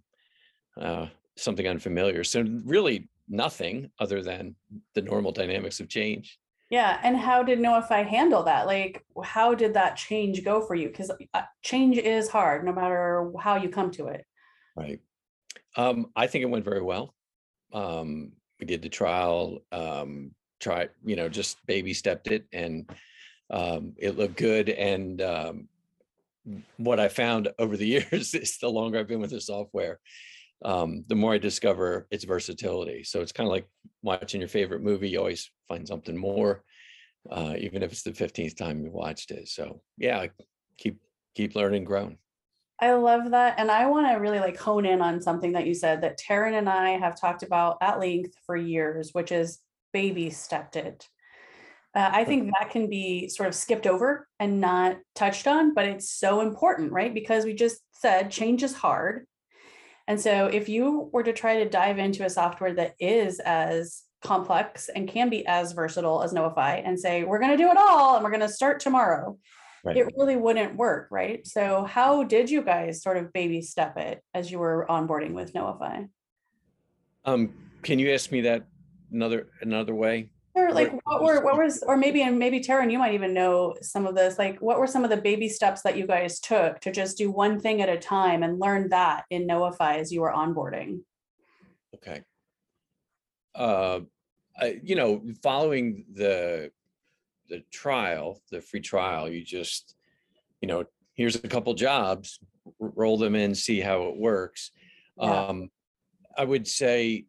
uh, 0.81 1.07
something 1.37 1.67
unfamiliar. 1.67 2.25
So 2.25 2.45
really 2.65 3.09
nothing 3.29 3.91
other 3.99 4.23
than 4.23 4.55
the 4.95 5.03
normal 5.03 5.33
dynamics 5.33 5.81
of 5.81 5.89
change. 5.89 6.39
Yeah 6.69 7.01
and 7.03 7.17
how 7.17 7.43
did 7.43 7.59
Knowify 7.59 8.07
handle 8.07 8.45
that? 8.45 8.67
Like 8.67 9.05
how 9.25 9.55
did 9.55 9.75
that 9.75 9.97
change 9.97 10.45
go 10.45 10.61
for 10.61 10.75
you? 10.75 10.89
Because 10.89 11.11
uh, 11.35 11.43
change 11.63 11.99
is 11.99 12.29
hard 12.29 12.65
no 12.65 12.73
matter 12.73 13.31
how 13.39 13.57
you 13.57 13.69
come 13.69 13.91
to 13.93 14.07
it. 14.09 14.25
Right. 14.77 15.01
Um, 15.77 16.11
i 16.17 16.27
think 16.27 16.43
it 16.43 16.51
went 16.51 16.65
very 16.65 16.83
well. 16.83 17.15
Um, 17.73 18.33
we 18.59 18.67
did 18.67 18.83
the 18.83 18.89
trial 18.89 19.65
um, 19.73 20.33
try, 20.61 20.89
you 21.05 21.17
know, 21.17 21.29
just 21.29 21.65
baby 21.67 21.95
stepped 21.95 22.29
it 22.29 22.47
and 22.53 22.91
um, 23.51 23.95
it 23.99 24.17
looked 24.17 24.37
good. 24.37 24.69
And 24.69 25.21
um, 25.21 25.69
what 26.77 27.01
I 27.01 27.09
found 27.09 27.49
over 27.59 27.77
the 27.77 27.87
years 28.13 28.35
is 28.35 28.59
the 28.59 28.69
longer 28.69 28.99
I've 28.99 29.09
been 29.09 29.21
with 29.21 29.31
the 29.31 29.41
software, 29.41 29.99
um, 30.65 31.05
the 31.09 31.15
more 31.15 31.35
I 31.35 31.39
discover 31.39 32.07
its 32.11 32.25
versatility. 32.25 33.05
So 33.05 33.21
it's 33.21 33.33
kind 33.33 33.47
of 33.47 33.53
like 33.53 33.67
watching 34.03 34.41
your 34.41 34.49
favorite 34.49 34.83
movie. 34.83 35.11
You 35.11 35.19
always 35.19 35.51
find 35.69 35.87
something 35.87 36.17
more, 36.17 36.63
uh, 37.31 37.55
even 37.59 37.83
if 37.83 37.93
it's 37.93 38.03
the 38.03 38.13
15th 38.13 38.57
time 38.57 38.85
you 38.85 38.91
watched 38.91 39.31
it. 39.31 39.49
So 39.49 39.83
yeah, 39.97 40.27
keep 40.79 41.01
keep 41.35 41.55
learning, 41.55 41.85
growing. 41.85 42.19
I 42.83 42.93
love 42.95 43.33
that. 43.33 43.57
And 43.59 43.71
I 43.71 43.87
want 43.87 44.09
to 44.09 44.15
really 44.15 44.41
like 44.41 44.59
hone 44.59 44.87
in 44.87 45.03
on 45.03 45.21
something 45.21 45.53
that 45.53 45.67
you 45.67 45.75
said 45.75 46.01
that 46.01 46.19
Taryn 46.19 46.57
and 46.57 46.69
I 46.69 46.91
have 46.93 47.21
talked 47.21 47.43
about 47.43 47.77
at 47.83 48.01
length 48.01 48.33
for 48.47 48.57
years, 48.57 49.11
which 49.13 49.33
is 49.33 49.59
baby 49.93 50.31
stepped 50.31 50.77
it. 50.77 51.09
Uh, 51.95 52.09
I 52.13 52.25
think 52.25 52.53
that 52.59 52.71
can 52.71 52.89
be 52.89 53.29
sort 53.29 53.49
of 53.49 53.55
skipped 53.55 53.87
over 53.87 54.29
and 54.39 54.61
not 54.61 54.99
touched 55.17 55.49
on, 55.49 55.75
but 55.75 55.87
it's 55.87 56.11
so 56.11 56.41
important, 56.41 56.93
right? 56.93 57.13
Because 57.13 57.45
we 57.45 57.53
just 57.53 57.81
said 57.93 58.31
change 58.31 58.63
is 58.63 58.75
hard. 58.75 59.27
And 60.07 60.21
so 60.21 60.47
if 60.47 60.69
you 60.69 61.11
were 61.13 61.25
to 61.25 61.33
try 61.33 61.63
to 61.63 61.69
dive 61.69 61.99
into 61.99 62.25
a 62.25 62.31
software 62.31 62.75
that 62.75 62.95
is 63.01 63.41
as 63.41 64.03
complex 64.23 64.89
and 64.89 65.09
can 65.09 65.31
be 65.31 65.45
as 65.47 65.73
versatile 65.73 66.23
as 66.23 66.33
Knowify 66.33 66.83
and 66.85 66.99
say, 66.99 67.25
we're 67.25 67.39
going 67.39 67.51
to 67.51 67.57
do 67.57 67.71
it 67.71 67.77
all 67.77 68.15
and 68.15 68.25
we're 68.25 68.31
going 68.31 68.41
to 68.41 68.49
start 68.49 68.81
tomorrow. 68.81 69.37
Right. 69.83 69.97
It 69.97 70.13
really 70.17 70.37
wouldn't 70.37 70.77
work, 70.77 71.09
right? 71.11 71.47
So, 71.47 71.85
how 71.85 72.25
did 72.25 72.51
you 72.51 72.61
guys 72.61 73.03
sort 73.03 73.17
of 73.17 73.33
baby 73.33 73.63
step 73.63 73.97
it 73.97 74.23
as 74.35 74.51
you 74.51 74.59
were 74.59 74.87
onboarding 74.91 75.33
with 75.33 75.55
Knowify? 75.55 76.07
Um, 77.25 77.55
can 77.83 77.99
you 77.99 78.13
ask 78.13 78.31
me 78.31 78.43
that 78.43 78.67
another 79.13 79.49
another 79.61 79.95
way? 79.95 80.31
Or 80.55 80.73
like 80.73 80.93
What- 81.05 81.23
were 81.23 81.45
what 81.45 81.57
was 81.57 81.83
or 81.83 81.97
maybe 81.97 82.23
and 82.23 82.39
maybe 82.39 82.61
Taryn, 82.61 82.91
you 82.91 82.99
might 82.99 83.15
even 83.15 83.33
know 83.33 83.77
some 83.83 84.07
of 84.07 84.15
this. 84.15 84.39
Like 84.39 84.59
what 84.61 84.79
were 84.79 84.87
some 84.87 85.05
of 85.05 85.11
the 85.11 85.17
baby 85.17 85.49
steps 85.49 85.83
that 85.83 85.97
you 85.97 86.07
guys 86.07 86.41
took 86.41 86.81
to 86.81 86.91
just 86.91 87.17
do 87.19 87.31
one 87.31 87.61
thing 87.61 87.81
at 87.83 87.89
a 87.89 87.97
time 87.99 88.43
and 88.43 88.59
learn 88.59 88.89
that 88.89 89.25
in 89.31 89.47
Knowify 89.47 89.97
as 89.99 90.13
you 90.13 90.23
were 90.23 90.33
onboarding? 90.33 91.01
Okay. 91.95 92.23
Uh, 93.55 94.01
I, 94.59 94.81
you 94.83 94.97
know, 94.97 95.23
following 95.43 96.05
the 96.13 96.73
the 97.49 97.63
trial, 97.73 98.41
the 98.51 98.61
free 98.61 98.81
trial, 98.81 99.29
you 99.29 99.43
just, 99.45 99.97
you 100.61 100.69
know, 100.69 100.85
here's 101.15 101.35
a 101.35 101.49
couple 101.49 101.75
jobs, 101.75 102.39
roll 102.79 103.19
them 103.19 103.35
in, 103.35 103.55
see 103.55 103.81
how 103.81 104.05
it 104.05 104.17
works. 104.17 104.71
Yeah. 105.17 105.47
Um, 105.47 105.71
I 106.37 106.45
would 106.45 106.69
say, 106.69 107.25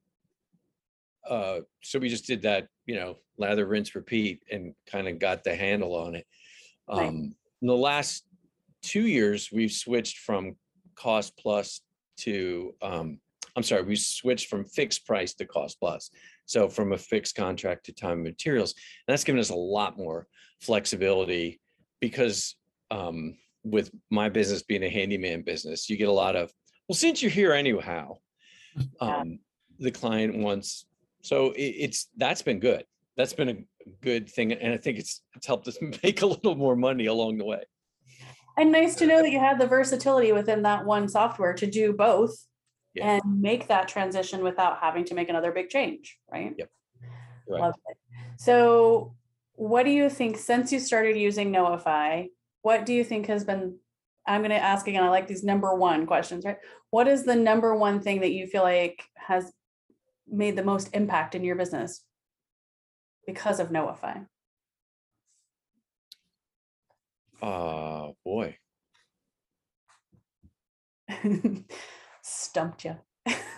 uh, 1.29 1.59
so 1.81 1.99
we 1.99 2.09
just 2.09 2.25
did 2.25 2.41
that, 2.43 2.67
you 2.85 2.95
know, 2.95 3.17
lather, 3.37 3.65
rinse, 3.65 3.95
repeat, 3.95 4.43
and 4.51 4.73
kind 4.85 5.07
of 5.07 5.19
got 5.19 5.43
the 5.43 5.55
handle 5.55 5.95
on 5.95 6.15
it. 6.15 6.25
Right. 6.89 7.07
Um, 7.07 7.35
in 7.61 7.67
the 7.67 7.75
last 7.75 8.23
two 8.81 9.07
years, 9.07 9.49
we've 9.51 9.71
switched 9.71 10.19
from 10.19 10.55
cost 10.95 11.37
plus 11.37 11.81
to, 12.17 12.73
um, 12.81 13.19
I'm 13.55 13.63
sorry, 13.63 13.83
we 13.83 13.95
switched 13.95 14.47
from 14.47 14.65
fixed 14.65 15.05
price 15.05 15.33
to 15.35 15.45
cost 15.45 15.79
plus. 15.79 16.09
So 16.45 16.67
from 16.67 16.93
a 16.93 16.97
fixed 16.97 17.35
contract 17.35 17.85
to 17.85 17.93
time 17.93 18.13
and 18.13 18.23
materials, 18.23 18.73
and 19.07 19.13
that's 19.13 19.23
given 19.23 19.39
us 19.39 19.49
a 19.49 19.55
lot 19.55 19.97
more 19.97 20.27
flexibility 20.59 21.59
because 21.99 22.55
um, 22.89 23.37
with 23.63 23.91
my 24.09 24.29
business 24.29 24.63
being 24.63 24.83
a 24.83 24.89
handyman 24.89 25.43
business, 25.43 25.89
you 25.89 25.97
get 25.97 26.09
a 26.09 26.11
lot 26.11 26.35
of, 26.35 26.51
well, 26.87 26.95
since 26.95 27.21
you're 27.21 27.31
here 27.31 27.53
anyhow, 27.53 28.17
um, 28.99 29.39
the 29.79 29.91
client 29.91 30.37
wants, 30.37 30.85
so 31.21 31.51
it, 31.51 31.61
it's, 31.61 32.07
that's 32.17 32.41
been 32.41 32.59
good. 32.59 32.85
That's 33.17 33.33
been 33.33 33.49
a 33.49 33.57
good 34.01 34.29
thing. 34.29 34.51
And 34.53 34.73
I 34.73 34.77
think 34.77 34.97
it's, 34.99 35.21
it's 35.35 35.47
helped 35.47 35.67
us 35.67 35.77
make 36.03 36.21
a 36.21 36.25
little 36.25 36.55
more 36.55 36.75
money 36.75 37.05
along 37.07 37.37
the 37.37 37.45
way. 37.45 37.63
And 38.57 38.71
nice 38.71 38.95
to 38.95 39.07
know 39.07 39.21
that 39.21 39.31
you 39.31 39.39
had 39.39 39.59
the 39.59 39.67
versatility 39.67 40.31
within 40.33 40.63
that 40.63 40.85
one 40.85 41.07
software 41.07 41.53
to 41.53 41.65
do 41.65 41.93
both 41.93 42.35
Yeah. 42.93 43.13
and 43.13 43.41
make 43.41 43.67
that 43.67 43.87
transition 43.87 44.43
without 44.43 44.79
having 44.79 45.05
to 45.05 45.13
make 45.15 45.29
another 45.29 45.51
big 45.51 45.69
change, 45.69 46.17
right? 46.31 46.53
Yep. 46.57 46.69
Right. 47.47 47.61
Love 47.61 47.75
it. 47.89 47.97
So, 48.37 49.15
what 49.53 49.83
do 49.83 49.91
you 49.91 50.09
think 50.09 50.37
since 50.37 50.71
you 50.71 50.79
started 50.79 51.17
using 51.17 51.51
Knowify? 51.51 52.27
What 52.61 52.85
do 52.85 52.93
you 52.93 53.03
think 53.03 53.27
has 53.27 53.43
been? 53.43 53.77
I'm 54.27 54.41
going 54.41 54.51
to 54.51 54.57
ask 54.57 54.87
again. 54.87 55.03
I 55.03 55.09
like 55.09 55.27
these 55.27 55.43
number 55.43 55.73
one 55.75 56.05
questions, 56.05 56.45
right? 56.45 56.57
What 56.89 57.07
is 57.07 57.23
the 57.23 57.35
number 57.35 57.75
one 57.75 58.01
thing 58.01 58.21
that 58.21 58.31
you 58.31 58.47
feel 58.47 58.63
like 58.63 59.03
has 59.15 59.51
made 60.27 60.55
the 60.55 60.63
most 60.63 60.89
impact 60.93 61.35
in 61.35 61.43
your 61.43 61.55
business 61.55 62.03
because 63.25 63.59
of 63.59 63.69
Knowify? 63.69 64.25
Uh, 67.41 68.09
boy. 68.23 68.57
Stumped 72.21 72.85
you. 72.85 72.97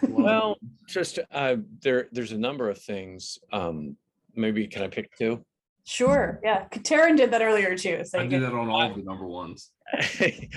Well, 0.08 0.58
just, 0.88 1.19
uh, 1.32 1.58
there, 1.82 2.08
there's 2.12 2.32
a 2.32 2.38
number 2.38 2.69
of 2.69 2.78
things. 2.78 3.38
Um, 3.52 3.97
maybe 4.36 4.67
can 4.67 4.84
I 4.84 4.88
pick 4.88 5.15
two? 5.17 5.45
Sure. 5.86 6.39
Yeah. 6.43 6.65
Taryn 6.71 7.17
did 7.17 7.32
that 7.32 7.41
earlier 7.41 7.78
too. 7.78 8.04
So 8.06 8.19
I 8.19 8.23
you 8.23 8.30
do 8.30 8.39
that 8.39 8.54
on 8.54 8.69
all 8.69 8.82
of 8.89 8.95
the 8.95 9.04
number 9.04 9.28
ones. 9.28 9.71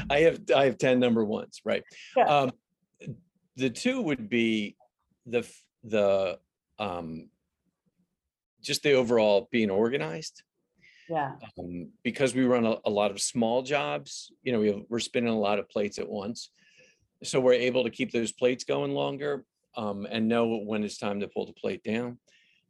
I 0.08 0.20
have, 0.20 0.40
I 0.54 0.66
have 0.66 0.78
ten 0.78 1.00
number 1.00 1.24
ones, 1.24 1.60
right? 1.64 1.82
Yeah. 2.16 2.24
Um, 2.24 2.52
the 3.56 3.70
two 3.70 4.00
would 4.02 4.28
be 4.28 4.76
the, 5.26 5.38
f- 5.38 5.62
the, 5.88 6.38
um, 6.78 7.28
just 8.62 8.82
the 8.82 8.92
overall 8.92 9.48
being 9.50 9.70
organized. 9.70 10.42
yeah. 11.08 11.32
um, 11.58 11.90
because 12.02 12.34
we 12.34 12.44
run 12.44 12.66
a, 12.66 12.76
a 12.84 12.90
lot 12.90 13.10
of 13.10 13.20
small 13.20 13.62
jobs, 13.62 14.32
you 14.42 14.52
know, 14.52 14.60
we 14.60 14.68
have, 14.68 14.82
we're 14.88 14.98
spinning 14.98 15.32
a 15.32 15.38
lot 15.38 15.58
of 15.58 15.68
plates 15.68 15.98
at 15.98 16.08
once. 16.08 16.50
So 17.22 17.40
we're 17.40 17.54
able 17.54 17.84
to 17.84 17.90
keep 17.90 18.10
those 18.10 18.32
plates 18.32 18.64
going 18.64 18.92
longer 18.92 19.44
um, 19.76 20.06
and 20.10 20.28
know 20.28 20.56
when 20.58 20.84
it's 20.84 20.98
time 20.98 21.20
to 21.20 21.28
pull 21.28 21.46
the 21.46 21.52
plate 21.52 21.82
down. 21.82 22.18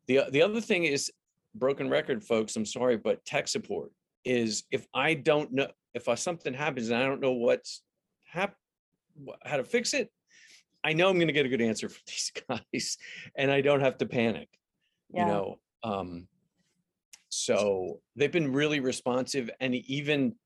The, 0.07 0.23
the 0.31 0.43
other 0.43 0.61
thing 0.61 0.85
is 0.85 1.11
broken 1.55 1.89
record, 1.89 2.23
folks, 2.23 2.55
I'm 2.57 2.67
sorry, 2.67 2.97
but 2.97 3.25
tech 3.25 3.49
support 3.49 3.91
is 4.25 4.65
if 4.71 4.87
I 4.93 5.15
don't 5.15 5.53
know, 5.53 5.69
if 5.95 6.09
I, 6.09 6.15
something 6.15 6.53
happens 6.53 6.91
and 6.91 7.03
I 7.03 7.07
don't 7.07 7.21
know 7.21 7.33
what's 7.33 7.83
hap, 8.25 8.55
how 9.45 9.57
to 9.57 9.65
fix 9.65 9.95
it, 9.95 10.11
I 10.87 10.93
know 10.93 11.09
I'm 11.09 11.17
going 11.17 11.27
to 11.27 11.33
get 11.33 11.45
a 11.45 11.49
good 11.49 11.61
answer 11.61 11.89
from 11.89 12.03
these 12.07 12.33
guys 12.49 12.97
and 13.37 13.51
I 13.51 13.61
don't 13.61 13.81
have 13.81 13.99
to 13.99 14.07
panic, 14.07 14.49
you 15.13 15.25
know? 15.25 15.59
Um, 15.83 16.29
so 17.29 18.01
they've 18.15 18.33
been 18.33 18.53
really 18.53 18.79
responsive 18.79 19.51
and 19.61 19.75
even, 19.75 20.37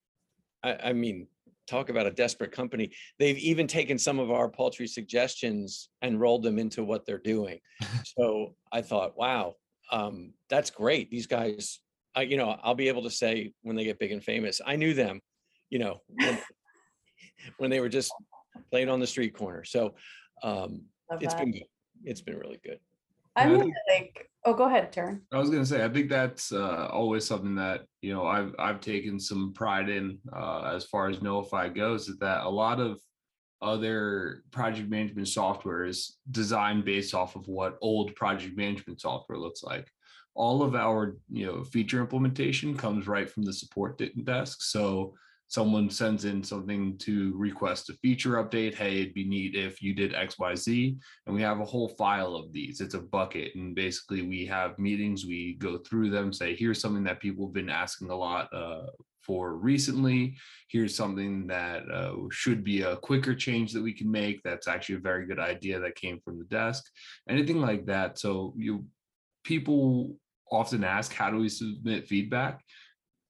I, 0.64 0.76
I 0.84 0.92
mean, 0.94 1.26
talk 1.66 1.90
about 1.90 2.06
a 2.06 2.10
desperate 2.10 2.52
company. 2.52 2.90
They've 3.18 3.36
even 3.38 3.66
taken 3.66 3.98
some 3.98 4.18
of 4.18 4.30
our 4.30 4.48
paltry 4.48 4.86
suggestions 4.86 5.90
and 6.00 6.18
rolled 6.18 6.42
them 6.42 6.58
into 6.58 6.82
what 6.84 7.04
they're 7.06 7.18
doing. 7.18 7.60
So 8.18 8.54
I 8.72 8.82
thought, 8.82 9.16
wow, 9.16 9.54
um, 9.92 10.32
that's 10.48 10.70
great. 10.70 11.10
These 11.10 11.26
guys, 11.26 11.80
I, 12.14 12.22
you 12.22 12.36
know, 12.36 12.58
I'll 12.62 12.74
be 12.74 12.88
able 12.88 13.04
to 13.04 13.10
say 13.10 13.52
when 13.62 13.76
they 13.76 13.84
get 13.84 13.98
big 13.98 14.10
and 14.10 14.24
famous, 14.24 14.60
I 14.66 14.76
knew 14.76 14.94
them, 14.94 15.20
you 15.68 15.78
know, 15.78 16.00
when, 16.08 16.38
when 17.58 17.70
they 17.70 17.80
were 17.80 17.88
just 17.88 18.12
playing 18.70 18.88
on 18.88 19.00
the 19.00 19.06
street 19.06 19.34
corner. 19.34 19.64
So 19.64 19.94
um, 20.42 20.82
Love 21.10 21.22
it's 21.22 21.34
that. 21.34 21.40
been 21.40 21.52
good. 21.52 21.64
It's 22.04 22.20
been 22.20 22.36
really 22.36 22.60
good. 22.64 22.78
I'm 23.36 23.52
gonna 23.52 23.70
like, 23.88 24.28
oh, 24.44 24.54
go 24.54 24.64
ahead, 24.64 24.92
Taryn. 24.92 25.20
I 25.32 25.38
was 25.38 25.50
gonna 25.50 25.66
say, 25.66 25.84
I 25.84 25.88
think 25.88 26.10
that's 26.10 26.52
uh, 26.52 26.88
always 26.90 27.26
something 27.26 27.54
that 27.56 27.82
you 28.02 28.12
know 28.12 28.26
I've 28.26 28.54
I've 28.58 28.80
taken 28.80 29.20
some 29.20 29.52
pride 29.52 29.88
in 29.88 30.18
uh, 30.34 30.72
as 30.74 30.84
far 30.84 31.08
as 31.08 31.18
Knowify 31.18 31.74
goes. 31.74 32.08
Is 32.08 32.18
that 32.18 32.44
a 32.44 32.48
lot 32.48 32.80
of 32.80 33.00
other 33.62 34.42
project 34.50 34.88
management 34.88 35.28
software 35.28 35.84
is 35.84 36.16
designed 36.30 36.84
based 36.84 37.14
off 37.14 37.36
of 37.36 37.46
what 37.46 37.76
old 37.82 38.14
project 38.14 38.56
management 38.56 39.00
software 39.00 39.38
looks 39.38 39.62
like. 39.62 39.86
All 40.34 40.62
of 40.62 40.74
our 40.74 41.16
you 41.30 41.46
know 41.46 41.64
feature 41.64 42.00
implementation 42.00 42.76
comes 42.76 43.06
right 43.06 43.30
from 43.30 43.44
the 43.44 43.52
support 43.52 44.00
desk. 44.24 44.62
So 44.62 45.14
someone 45.50 45.90
sends 45.90 46.24
in 46.24 46.42
something 46.44 46.96
to 46.98 47.36
request 47.36 47.90
a 47.90 47.94
feature 47.94 48.42
update. 48.42 48.74
Hey, 48.74 49.00
it'd 49.00 49.14
be 49.14 49.28
neat 49.28 49.56
if 49.56 49.82
you 49.82 49.92
did 49.92 50.14
X, 50.14 50.38
Y, 50.38 50.54
Z 50.54 50.96
and 51.26 51.34
we 51.34 51.42
have 51.42 51.60
a 51.60 51.64
whole 51.64 51.88
file 51.88 52.36
of 52.36 52.52
these. 52.52 52.80
It's 52.80 52.94
a 52.94 53.00
bucket, 53.00 53.56
and 53.56 53.74
basically 53.74 54.22
we 54.22 54.46
have 54.46 54.78
meetings. 54.78 55.26
We 55.26 55.54
go 55.54 55.78
through 55.78 56.10
them, 56.10 56.32
say 56.32 56.54
here's 56.54 56.80
something 56.80 57.04
that 57.04 57.20
people 57.20 57.46
have 57.46 57.52
been 57.52 57.68
asking 57.68 58.10
a 58.10 58.16
lot 58.16 58.48
uh, 58.54 58.86
for 59.22 59.54
recently. 59.54 60.36
Here's 60.68 60.94
something 60.94 61.48
that 61.48 61.82
uh, 61.90 62.14
should 62.30 62.62
be 62.62 62.82
a 62.82 62.96
quicker 62.96 63.34
change 63.34 63.72
that 63.72 63.82
we 63.82 63.92
can 63.92 64.10
make. 64.10 64.40
That's 64.42 64.68
actually 64.68 64.96
a 64.96 65.00
very 65.00 65.26
good 65.26 65.40
idea 65.40 65.80
that 65.80 65.96
came 65.96 66.20
from 66.24 66.38
the 66.38 66.44
desk. 66.44 66.84
Anything 67.28 67.60
like 67.60 67.86
that. 67.86 68.18
So 68.18 68.54
you 68.56 68.86
people 69.42 70.16
often 70.50 70.84
ask, 70.84 71.12
how 71.12 71.30
do 71.30 71.38
we 71.38 71.48
submit 71.48 72.08
feedback? 72.08 72.60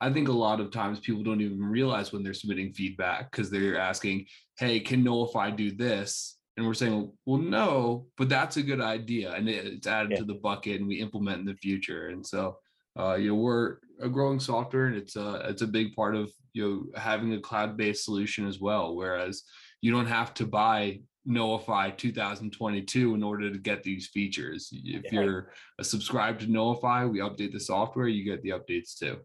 I 0.00 0.10
think 0.10 0.28
a 0.28 0.32
lot 0.32 0.60
of 0.60 0.70
times 0.70 0.98
people 1.00 1.22
don't 1.22 1.42
even 1.42 1.62
realize 1.62 2.12
when 2.12 2.22
they're 2.22 2.32
submitting 2.34 2.72
feedback 2.72 3.30
because 3.30 3.50
they're 3.50 3.78
asking, 3.78 4.26
hey, 4.58 4.80
can 4.80 5.04
Knowify 5.04 5.54
do 5.54 5.70
this? 5.70 6.38
And 6.56 6.66
we're 6.66 6.74
saying, 6.74 7.12
well, 7.26 7.40
no, 7.40 8.06
but 8.16 8.28
that's 8.28 8.56
a 8.56 8.62
good 8.62 8.80
idea. 8.80 9.32
And 9.32 9.48
it's 9.48 9.86
added 9.86 10.12
Yeah. 10.12 10.18
to 10.18 10.24
the 10.24 10.34
bucket 10.34 10.80
and 10.80 10.88
we 10.88 11.00
implement 11.00 11.40
in 11.40 11.46
the 11.46 11.54
future. 11.54 12.08
And 12.08 12.26
so, 12.26 12.58
uh, 12.98 13.14
you 13.14 13.28
know, 13.28 13.34
we're 13.34 13.76
a 14.00 14.08
growing 14.08 14.40
software 14.40 14.86
and 14.86 14.96
it's 14.96 15.16
a, 15.16 15.42
it's 15.48 15.62
a 15.62 15.66
big 15.66 15.94
part 15.94 16.16
of, 16.16 16.30
you 16.54 16.62
know, 16.92 17.00
having 17.00 17.34
a 17.34 17.40
cloud-based 17.40 18.04
solution 18.04 18.46
as 18.48 18.58
well. 18.58 18.94
Whereas 18.96 19.42
you 19.82 19.92
don't 19.92 20.06
have 20.06 20.32
to 20.34 20.46
buy 20.46 21.00
Knowify 21.28 21.96
2022 21.96 23.14
in 23.14 23.22
order 23.22 23.50
to 23.52 23.58
get 23.58 23.82
these 23.82 24.08
features. 24.08 24.70
If 24.72 25.12
Yeah. 25.12 25.20
you're 25.20 25.52
a 25.78 25.84
subscribed 25.84 26.40
to 26.40 26.46
Knowify, 26.46 27.10
we 27.10 27.18
update 27.18 27.52
the 27.52 27.60
software, 27.60 28.08
you 28.08 28.24
get 28.24 28.42
the 28.42 28.50
updates 28.50 28.98
too. 28.98 29.18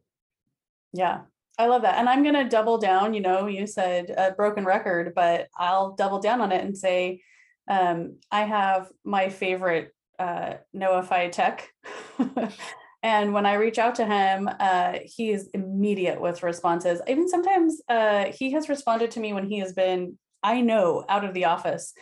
Yeah, 0.96 1.22
I 1.58 1.68
love 1.68 1.82
that. 1.84 1.98
And 1.98 2.08
I'm 2.08 2.24
going 2.24 2.36
to 2.36 2.48
double 2.48 2.78
down. 2.78 3.14
You 3.14 3.22
know, 3.22 3.48
you 3.48 3.68
said 3.68 4.14
a 4.18 4.32
broken 4.32 4.66
record, 4.66 5.14
but 5.14 5.48
I'll 5.58 5.96
double 5.96 6.20
down 6.20 6.42
on 6.42 6.52
it 6.52 6.64
and 6.64 6.78
say 6.78 7.22
um, 7.70 8.18
I 8.32 8.42
have 8.42 8.90
my 9.04 9.30
favorite 9.30 9.94
uh, 10.20 10.56
Knowify 10.76 11.32
tech. 11.32 11.70
and 13.04 13.34
when 13.34 13.46
I 13.46 13.56
reach 13.56 13.78
out 13.78 13.96
to 13.96 14.06
him, 14.06 14.50
uh, 14.60 15.00
he 15.04 15.32
is 15.32 15.50
immediate 15.54 16.22
with 16.22 16.44
responses. 16.44 17.02
Even 17.08 17.28
sometimes 17.28 17.82
uh, 17.90 18.26
he 18.26 18.52
has 18.52 18.70
responded 18.70 19.12
to 19.12 19.20
me 19.20 19.34
when 19.34 19.48
he 19.48 19.60
has 19.60 19.74
been, 19.74 20.18
I 20.42 20.62
know, 20.62 21.04
out 21.10 21.26
of 21.26 21.34
the 21.34 21.46
office. 21.46 21.94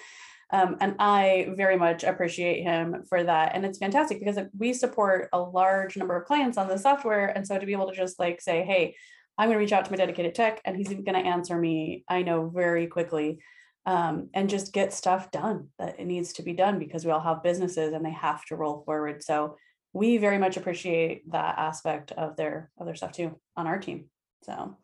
Um, 0.52 0.78
and 0.82 0.96
I 1.00 1.50
very 1.56 1.78
much 1.78 2.04
appreciate 2.04 2.64
him 2.64 3.04
for 3.10 3.24
that. 3.24 3.56
And 3.56 3.66
it's 3.66 3.80
fantastic 3.80 4.20
because 4.20 4.38
we 4.58 4.74
support 4.74 5.30
a 5.34 5.40
large 5.40 5.98
number 5.98 6.16
of 6.16 6.26
clients 6.26 6.58
on 6.58 6.68
the 6.68 6.78
software. 6.78 7.28
And 7.28 7.46
so 7.48 7.58
to 7.58 7.66
be 7.66 7.74
able 7.74 7.90
to 7.90 7.96
just 7.96 8.20
like 8.20 8.42
say, 8.42 8.64
hey, 8.64 8.96
I'm 9.38 9.48
going 9.48 9.56
to 9.56 9.60
reach 9.60 9.72
out 9.72 9.86
to 9.86 9.92
my 9.92 9.98
dedicated 9.98 10.36
tech 10.36 10.62
and 10.64 10.78
he's 10.78 10.90
going 10.90 11.06
to 11.06 11.18
answer 11.18 11.58
me, 11.58 12.04
I 12.08 12.22
know 12.22 12.50
very 12.54 12.88
quickly 12.88 13.40
um, 13.86 14.30
and 14.34 14.50
just 14.50 14.74
get 14.74 14.94
stuff 14.94 15.32
done 15.32 15.70
that 15.80 16.00
it 16.00 16.06
needs 16.06 16.34
to 16.34 16.44
be 16.44 16.54
done 16.54 16.80
because 16.80 17.06
we 17.06 17.12
all 17.12 17.20
have 17.20 17.44
businesses 17.44 17.94
and 17.94 18.06
they 18.06 18.12
have 18.12 18.46
to 18.46 18.56
roll 18.56 18.84
forward. 18.86 19.24
So 19.24 19.58
we 19.92 20.18
very 20.18 20.38
much 20.38 20.58
appreciate 20.58 21.30
that 21.32 21.58
aspect 21.58 22.12
of 22.12 22.36
their 22.36 22.72
of 22.78 22.86
their 22.86 22.96
stuff 22.96 23.12
too 23.12 23.40
on 23.56 23.68
our 23.68 23.80
team. 23.80 24.06
So 24.44 24.78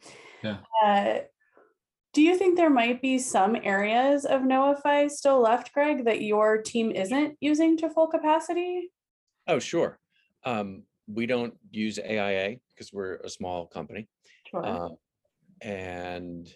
Yeah. 0.44 0.58
Uh, 0.84 1.20
do 2.14 2.22
you 2.22 2.38
think 2.38 2.58
there 2.58 2.70
might 2.70 3.02
be 3.02 3.20
some 3.20 3.56
areas 3.64 4.26
of 4.26 4.42
Knowify 4.42 5.10
still 5.10 5.42
left, 5.42 5.74
Greg, 5.74 6.06
that 6.06 6.22
your 6.22 6.62
team 6.62 6.92
isn't 6.92 7.38
using 7.40 7.78
to 7.78 7.90
full 7.90 8.08
capacity? 8.08 8.92
Oh, 9.48 9.60
sure. 9.60 10.00
Um, 10.44 10.84
we 11.08 11.26
don't 11.26 11.54
use 11.72 12.00
AIA 12.00 12.58
because 12.70 12.92
we're 12.92 13.16
a 13.18 13.30
small 13.30 13.68
company. 13.68 14.08
Sure. 14.50 14.66
Uh, 14.66 14.90
and 15.62 16.52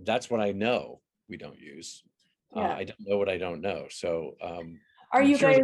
that's 0.00 0.30
what 0.30 0.40
I 0.40 0.52
know 0.52 1.00
we 1.28 1.36
don't 1.36 1.58
use. 1.58 2.02
Uh, 2.54 2.60
I 2.60 2.84
don't 2.84 3.00
know 3.00 3.18
what 3.18 3.28
I 3.28 3.38
don't 3.38 3.60
know. 3.60 3.86
So 3.90 4.36
um, 4.40 4.78
Are 5.12 5.22
I'm 5.22 5.28
you 5.28 5.36
sure 5.36 5.50
guys 5.52 5.62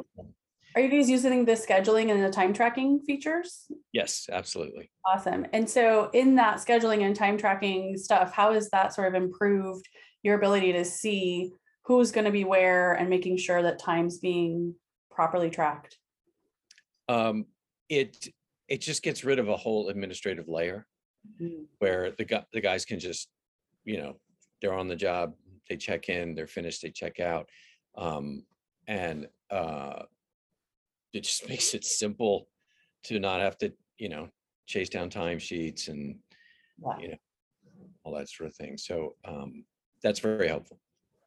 are 0.74 0.80
you 0.80 0.88
guys 0.88 1.10
using 1.10 1.44
the 1.44 1.52
scheduling 1.52 2.10
and 2.10 2.22
the 2.22 2.30
time 2.30 2.52
tracking 2.52 3.00
features? 3.00 3.66
Yes, 3.92 4.28
absolutely. 4.30 4.90
Awesome. 5.06 5.46
And 5.52 5.68
so 5.68 6.10
in 6.12 6.36
that 6.36 6.58
scheduling 6.58 7.02
and 7.02 7.14
time 7.14 7.36
tracking 7.36 7.96
stuff, 7.96 8.32
how 8.32 8.52
has 8.54 8.70
that 8.70 8.94
sort 8.94 9.08
of 9.08 9.14
improved 9.14 9.86
your 10.22 10.36
ability 10.36 10.72
to 10.72 10.84
see 10.84 11.52
who's 11.84 12.12
going 12.12 12.24
to 12.24 12.30
be 12.30 12.44
where 12.44 12.92
and 12.94 13.10
making 13.10 13.36
sure 13.36 13.62
that 13.62 13.78
time's 13.78 14.18
being 14.18 14.74
properly 15.10 15.50
tracked? 15.50 15.98
Um, 17.08 17.46
it 17.88 18.28
it 18.68 18.80
just 18.80 19.02
gets 19.02 19.24
rid 19.24 19.38
of 19.38 19.48
a 19.48 19.56
whole 19.56 19.88
administrative 19.88 20.48
layer 20.48 20.86
where 21.78 22.12
the 22.12 22.24
guy 22.24 22.44
the 22.52 22.60
guys 22.60 22.84
can 22.84 22.98
just, 22.98 23.28
you 23.84 23.98
know, 23.98 24.16
they're 24.60 24.72
on 24.72 24.88
the 24.88 24.96
job, 24.96 25.34
they 25.68 25.76
check 25.76 26.08
in, 26.08 26.34
they're 26.34 26.46
finished, 26.46 26.82
they 26.82 26.90
check 26.90 27.20
out. 27.20 27.48
Um, 27.96 28.44
and 28.88 29.28
uh 29.50 30.04
it 31.12 31.20
just 31.24 31.48
makes 31.48 31.74
it 31.74 31.84
simple 31.84 32.48
to 33.04 33.18
not 33.18 33.40
have 33.40 33.58
to, 33.58 33.72
you 33.98 34.08
know, 34.08 34.28
chase 34.66 34.88
down 34.88 35.10
timesheets 35.10 35.88
and 35.88 36.18
Yeah. 36.78 36.98
you 36.98 37.08
know, 37.08 37.16
all 38.04 38.14
that 38.14 38.28
sort 38.28 38.48
of 38.50 38.56
thing. 38.56 38.76
So 38.78 39.16
um 39.24 39.64
that's 40.02 40.20
very 40.20 40.48
helpful. 40.48 40.78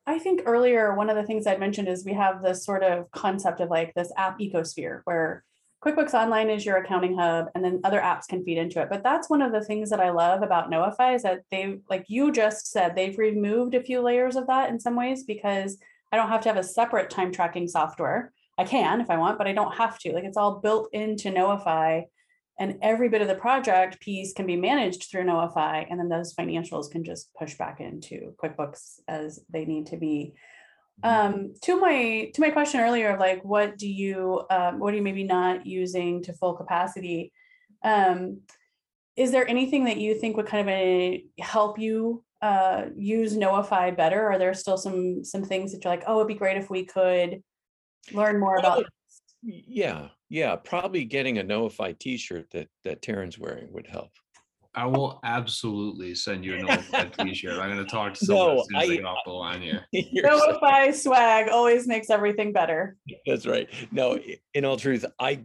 I 0.08 0.20
think 0.20 0.42
earlier, 0.46 0.94
one 0.94 1.10
of 1.10 1.16
the 1.16 1.24
things 1.24 1.48
I'd 1.48 1.60
mentioned 1.60 1.88
is 1.88 2.06
we 2.06 2.14
have 2.14 2.42
this 2.42 2.64
sort 2.64 2.84
of 2.84 3.10
concept 3.12 3.60
of 3.60 3.70
like 3.70 3.94
this 3.96 4.12
app 4.18 4.40
ecosphere 4.40 5.02
where 5.06 5.44
QuickBooks 5.84 6.14
Online 6.14 6.50
is 6.50 6.66
your 6.66 6.78
accounting 6.78 7.18
hub 7.18 7.48
and 7.56 7.64
then 7.64 7.82
other 7.84 8.00
apps 8.00 8.28
can 8.28 8.44
feed 8.44 8.58
into 8.58 8.82
it. 8.82 8.90
But 8.90 9.04
that's 9.04 9.30
one 9.30 9.42
of 9.42 9.52
the 9.52 9.64
things 9.64 9.90
that 9.90 10.00
I 10.00 10.10
love 10.12 10.42
about 10.42 10.70
Knowify 10.70 11.16
is 11.16 11.24
that 11.24 11.42
they, 11.52 11.80
like 11.90 12.06
you 12.08 12.32
just 12.32 12.72
said, 12.72 12.96
they've 12.96 13.18
removed 13.18 13.76
a 13.76 13.84
few 13.84 14.02
layers 14.02 14.36
of 14.36 14.48
that 14.48 14.70
in 14.70 14.80
some 14.80 14.96
ways 14.96 15.24
because 15.24 15.78
I 16.12 16.18
don't 16.18 16.30
have 16.30 16.42
to 16.42 16.50
have 16.50 16.58
a 16.58 16.64
separate 16.64 17.10
time 17.10 17.32
tracking 17.32 17.68
software. 17.68 18.32
I 18.58 18.64
can 18.64 19.02
if 19.02 19.10
I 19.10 19.18
want, 19.18 19.38
but 19.38 19.48
I 19.48 19.54
don't 19.54 19.76
have 19.76 20.00
to. 20.00 20.14
Like 20.14 20.24
it's 20.24 20.38
all 20.38 20.60
built 20.60 20.90
into 20.94 21.30
Knowify 21.32 22.06
and 22.58 22.78
every 22.82 23.10
bit 23.10 23.22
of 23.22 23.28
the 23.28 23.36
project 23.36 24.00
piece 24.00 24.34
can 24.34 24.46
be 24.46 24.56
managed 24.56 25.10
through 25.10 25.26
Knowify, 25.26 25.86
and 25.90 26.00
then 26.00 26.08
those 26.08 26.34
financials 26.34 26.90
can 26.90 27.04
just 27.04 27.34
push 27.34 27.56
back 27.56 27.82
into 27.82 28.34
QuickBooks 28.42 29.00
as 29.08 29.42
they 29.50 29.66
need 29.66 29.88
to 29.88 29.98
be. 29.98 30.34
Um, 31.04 31.54
to 31.64 31.78
my 31.78 32.32
to 32.34 32.40
my 32.40 32.52
question 32.52 32.80
earlier 32.80 33.10
of 33.10 33.20
like, 33.20 33.44
what 33.44 33.78
do 33.78 33.88
you 33.88 34.44
um, 34.50 34.80
what 34.80 34.94
are 34.94 34.98
you 34.98 35.04
maybe 35.04 35.26
not 35.26 35.66
using 35.66 36.24
to 36.24 36.34
full 36.34 36.54
capacity? 36.54 37.34
Um, 37.84 38.42
is 39.18 39.32
there 39.32 39.48
anything 39.48 39.86
that 39.86 39.98
you 39.98 40.16
think 40.16 40.38
would 40.38 40.48
kind 40.48 40.70
of 40.70 40.74
uh, 40.74 41.44
help 41.44 41.78
you 41.78 42.24
uh, 42.42 42.86
use 42.96 43.36
Knowify 43.36 43.96
better? 43.96 44.26
Are 44.32 44.38
there 44.38 44.54
still 44.54 44.78
some 44.78 45.26
some 45.26 45.44
things 45.44 45.74
that 45.74 45.84
you're 45.84 45.92
like, 45.92 46.04
oh, 46.08 46.20
it'd 46.20 46.30
be 46.30 46.36
great 46.36 46.58
if 46.58 46.70
we 46.70 46.86
could 46.86 47.44
learn 48.14 48.40
more 48.40 48.58
about? 48.58 48.86
Yeah, 49.44 50.08
yeah, 50.30 50.56
probably 50.56 51.06
getting 51.06 51.38
a 51.38 51.44
Knowify 51.44 51.98
t-shirt 52.00 52.50
that 52.52 52.68
that 52.84 53.02
Taryn's 53.02 53.38
wearing 53.38 53.72
would 53.74 53.88
help. 53.88 54.10
I 54.78 54.86
will 54.88 55.22
absolutely 55.24 56.16
send 56.16 56.44
you 56.44 56.56
a 56.56 56.60
Knowify 56.60 57.16
t-shirt. 57.26 57.60
I'm 57.60 57.70
gonna 57.70 57.86
talk 57.86 58.14
to 58.16 58.26
someone 58.26 58.48
No, 58.56 58.60
as 58.62 58.68
soon 58.68 58.76
as 58.78 58.90
I 58.90 58.92
I- 58.92 58.96
get 58.98 59.06
off 59.06 59.20
the 59.26 59.32
line 59.32 59.62
here. 59.62 59.86
You're 59.92 60.38
so- 60.38 60.92
swag 60.92 61.50
always 61.50 61.88
makes 61.88 62.10
everything 62.10 62.52
better. 62.54 62.98
That's 63.26 63.46
right. 63.46 63.70
No, 63.92 64.20
in 64.54 64.66
all 64.66 64.78
truth, 64.78 65.06
I 65.20 65.44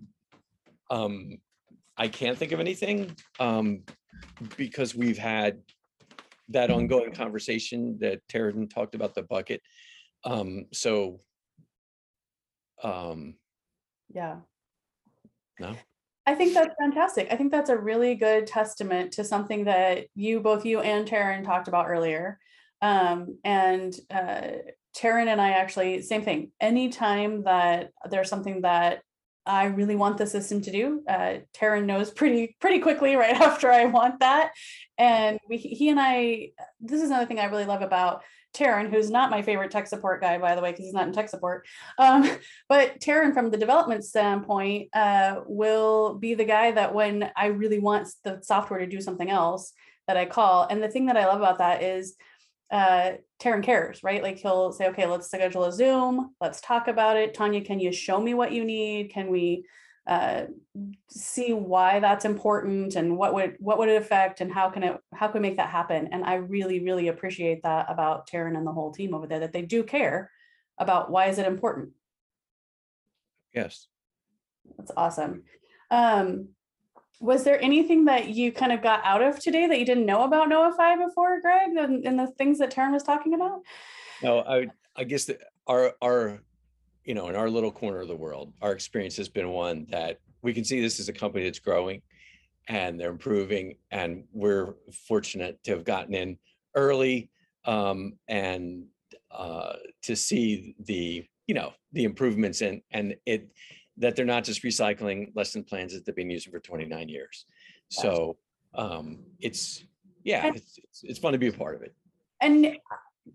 um 0.90 1.38
I 1.96 2.08
can't 2.08 2.38
think 2.38 2.52
of 2.52 2.60
anything 2.60 3.14
um 3.38 3.82
because 4.56 4.94
we've 4.94 5.18
had 5.18 5.60
that 6.48 6.70
ongoing 6.70 7.12
conversation 7.12 7.98
that 8.00 8.26
Taryn 8.28 8.68
talked 8.68 8.94
about 8.94 9.14
the 9.14 9.22
bucket. 9.22 9.60
Um 10.24 10.66
so 10.72 11.20
um 12.82 13.34
Yeah. 14.12 14.36
no. 15.58 15.74
I 16.26 16.34
think 16.34 16.54
that's 16.54 16.74
fantastic. 16.78 17.28
I 17.30 17.36
think 17.36 17.50
that's 17.50 17.70
a 17.70 17.78
really 17.78 18.14
good 18.14 18.46
testament 18.46 19.12
to 19.14 19.24
something 19.24 19.64
that 19.64 20.06
you, 20.14 20.38
both 20.40 20.64
you 20.64 20.80
and 20.80 21.08
Taryn 21.08 21.44
talked 21.44 21.66
about 21.66 21.88
earlier. 21.88 22.38
Um, 22.82 23.38
and 23.42 23.94
uh, 24.10 24.42
Taryn 24.96 25.26
and 25.26 25.40
I 25.40 25.50
actually, 25.50 26.02
same 26.02 26.22
thing. 26.22 26.52
Anytime 26.60 27.42
that 27.44 27.90
there's 28.10 28.28
something 28.28 28.60
that 28.62 29.02
I 29.46 29.64
really 29.64 29.96
want 29.96 30.18
the 30.18 30.26
system 30.26 30.60
to 30.62 30.70
do, 30.70 31.02
uh, 31.08 31.38
Taryn 31.54 31.86
knows 31.86 32.10
pretty 32.10 32.56
pretty 32.60 32.78
quickly 32.78 33.16
right 33.16 33.34
after 33.40 33.70
I 33.72 33.86
want 33.86 34.20
that. 34.20 34.52
And 34.98 35.38
we, 35.48 35.56
he 35.56 35.88
and 35.88 35.98
I, 35.98 36.50
this 36.80 37.02
is 37.02 37.10
another 37.10 37.26
thing 37.26 37.40
I 37.40 37.46
really 37.46 37.64
love 37.64 37.82
about 37.82 38.22
Taryn, 38.54 38.90
who's 38.90 39.10
not 39.10 39.30
my 39.30 39.42
favorite 39.42 39.70
tech 39.70 39.86
support 39.86 40.20
guy, 40.20 40.38
by 40.38 40.54
the 40.54 40.62
way, 40.62 40.70
because 40.70 40.84
he's 40.84 40.94
not 40.94 41.06
in 41.06 41.12
tech 41.12 41.28
support. 41.28 41.66
Um, 41.98 42.28
but 42.68 43.00
Taryn, 43.00 43.34
from 43.34 43.50
the 43.50 43.56
development 43.56 44.04
standpoint, 44.04 44.88
uh, 44.92 45.40
will 45.46 46.14
be 46.14 46.34
the 46.34 46.44
guy 46.44 46.72
that 46.72 46.94
when 46.94 47.30
I 47.36 47.46
really 47.46 47.78
want 47.78 48.08
the 48.24 48.40
software 48.42 48.80
to 48.80 48.86
do 48.86 49.00
something 49.00 49.30
else, 49.30 49.72
that 50.10 50.16
I 50.16 50.26
call. 50.26 50.66
And 50.68 50.82
the 50.82 50.88
thing 50.88 51.06
that 51.06 51.16
I 51.16 51.26
love 51.26 51.38
about 51.38 51.58
that 51.58 51.84
is 51.84 52.16
uh, 52.72 53.12
Taryn 53.40 53.62
cares, 53.62 54.02
right? 54.02 54.22
Like 54.22 54.38
he'll 54.38 54.72
say, 54.72 54.88
okay, 54.88 55.06
let's 55.06 55.26
schedule 55.26 55.64
a 55.64 55.72
Zoom, 55.72 56.34
let's 56.40 56.60
talk 56.60 56.88
about 56.88 57.16
it. 57.16 57.32
Tanya, 57.32 57.60
can 57.60 57.78
you 57.78 57.92
show 57.92 58.20
me 58.20 58.34
what 58.34 58.52
you 58.52 58.64
need? 58.64 59.12
Can 59.12 59.30
we 59.30 59.64
uh, 60.10 60.46
see 61.08 61.52
why 61.52 62.00
that's 62.00 62.24
important 62.24 62.96
and 62.96 63.16
what 63.16 63.32
would 63.32 63.54
what 63.60 63.78
would 63.78 63.88
it 63.88 64.02
affect 64.02 64.40
and 64.40 64.52
how 64.52 64.68
can 64.68 64.82
it 64.82 64.96
how 65.14 65.28
can 65.28 65.40
we 65.40 65.48
make 65.48 65.56
that 65.56 65.70
happen? 65.70 66.08
And 66.10 66.24
I 66.24 66.34
really 66.34 66.84
really 66.84 67.08
appreciate 67.08 67.62
that 67.62 67.86
about 67.88 68.28
Taryn 68.28 68.56
and 68.56 68.66
the 68.66 68.72
whole 68.72 68.90
team 68.90 69.14
over 69.14 69.28
there 69.28 69.38
that 69.38 69.52
they 69.52 69.62
do 69.62 69.84
care 69.84 70.30
about 70.78 71.12
why 71.12 71.26
is 71.26 71.38
it 71.38 71.46
important. 71.46 71.90
Yes. 73.54 73.86
That's 74.76 74.90
awesome. 74.96 75.44
Um, 75.92 76.48
was 77.20 77.44
there 77.44 77.62
anything 77.62 78.06
that 78.06 78.30
you 78.30 78.50
kind 78.50 78.72
of 78.72 78.82
got 78.82 79.04
out 79.04 79.22
of 79.22 79.38
today 79.38 79.66
that 79.68 79.78
you 79.78 79.84
didn't 79.84 80.06
know 80.06 80.24
about 80.24 80.48
Knowify 80.48 81.06
before, 81.06 81.40
Greg, 81.40 81.76
and, 81.76 82.04
and 82.04 82.18
the 82.18 82.28
things 82.38 82.58
that 82.58 82.72
Taryn 82.72 82.92
was 82.92 83.02
talking 83.02 83.34
about? 83.34 83.60
No, 84.22 84.40
I 84.40 84.66
I 84.96 85.04
guess 85.04 85.26
that 85.26 85.40
our 85.68 85.94
our 86.02 86.40
you 87.04 87.14
know 87.14 87.28
in 87.28 87.36
our 87.36 87.50
little 87.50 87.72
corner 87.72 88.00
of 88.00 88.08
the 88.08 88.16
world, 88.16 88.52
our 88.60 88.72
experience 88.72 89.16
has 89.16 89.28
been 89.28 89.50
one 89.50 89.86
that 89.90 90.18
we 90.42 90.52
can 90.52 90.64
see 90.64 90.80
this 90.80 91.00
is 91.00 91.08
a 91.08 91.12
company 91.12 91.44
that's 91.44 91.58
growing 91.58 92.02
and 92.68 93.00
they're 93.00 93.10
improving, 93.10 93.76
and 93.90 94.24
we're 94.32 94.74
fortunate 95.08 95.62
to 95.64 95.72
have 95.72 95.84
gotten 95.84 96.14
in 96.14 96.38
early 96.74 97.30
um, 97.64 98.14
and 98.28 98.84
uh, 99.30 99.74
to 100.02 100.14
see 100.14 100.74
the 100.80 101.24
you 101.46 101.54
know 101.54 101.72
the 101.92 102.04
improvements 102.04 102.60
and 102.60 102.80
and 102.92 103.16
it 103.26 103.50
that 103.96 104.16
they're 104.16 104.24
not 104.24 104.44
just 104.44 104.62
recycling 104.62 105.30
lesson 105.34 105.62
plans 105.62 105.92
that 105.92 106.06
they've 106.06 106.16
been 106.16 106.30
using 106.30 106.50
for 106.50 106.58
29 106.58 107.08
years. 107.08 107.44
So 107.90 108.38
um, 108.74 109.18
it's 109.40 109.84
yeah, 110.24 110.46
it's, 110.46 110.78
it's 110.78 111.00
it's 111.02 111.18
fun 111.18 111.32
to 111.32 111.38
be 111.38 111.48
a 111.48 111.52
part 111.52 111.74
of 111.74 111.82
it. 111.82 111.94
And 112.40 112.78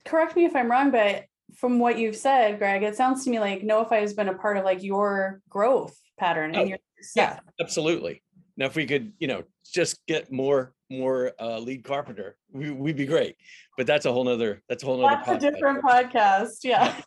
correct 0.05 0.35
me 0.35 0.45
if 0.45 0.55
I'm 0.55 0.69
wrong, 0.69 0.91
but 0.91 1.25
from 1.55 1.79
what 1.79 1.97
you've 1.97 2.15
said, 2.15 2.57
Greg, 2.59 2.83
it 2.83 2.95
sounds 2.95 3.23
to 3.23 3.29
me 3.29 3.39
like 3.39 3.61
Knowify 3.61 3.99
has 4.01 4.13
been 4.13 4.29
a 4.29 4.33
part 4.33 4.57
of 4.57 4.65
like 4.65 4.83
your 4.83 5.41
growth 5.49 5.95
pattern 6.19 6.55
Oh, 6.55 6.61
and 6.61 6.69
your 6.69 6.79
Yeah, 7.15 7.39
absolutely. 7.61 8.21
Now, 8.57 8.65
if 8.67 8.75
we 8.75 8.85
could, 8.85 9.13
you 9.19 9.27
know, 9.27 9.43
just 9.73 10.05
get 10.07 10.31
more 10.31 10.73
more 10.89 11.31
uh, 11.39 11.57
lead 11.59 11.83
carpenter, 11.83 12.35
we, 12.51 12.69
we'd 12.71 12.95
be 12.95 13.05
great. 13.05 13.35
But 13.77 13.87
that's 13.87 14.05
a 14.05 14.11
whole 14.11 14.23
nother. 14.23 14.61
That's 14.69 14.83
a 14.83 14.85
whole 14.85 14.97
nother. 15.01 15.21
That's 15.25 15.43
a 15.43 15.47
podcast. 15.47 15.53
different 15.53 15.83
podcast. 15.83 16.51
Yeah. 16.63 17.01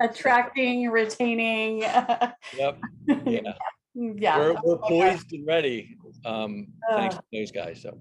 Attracting, 0.00 0.90
retaining. 0.90 1.80
Yep. 2.56 2.78
Yeah. 3.26 3.40
Yeah. 3.94 4.38
We're, 4.38 4.56
we're 4.64 4.78
poised 4.78 5.32
and 5.32 5.46
ready. 5.46 5.96
Um, 6.24 6.68
thanks 6.90 7.16
Uh. 7.16 7.18
to 7.18 7.24
those 7.32 7.50
guys. 7.50 7.82
So 7.82 7.98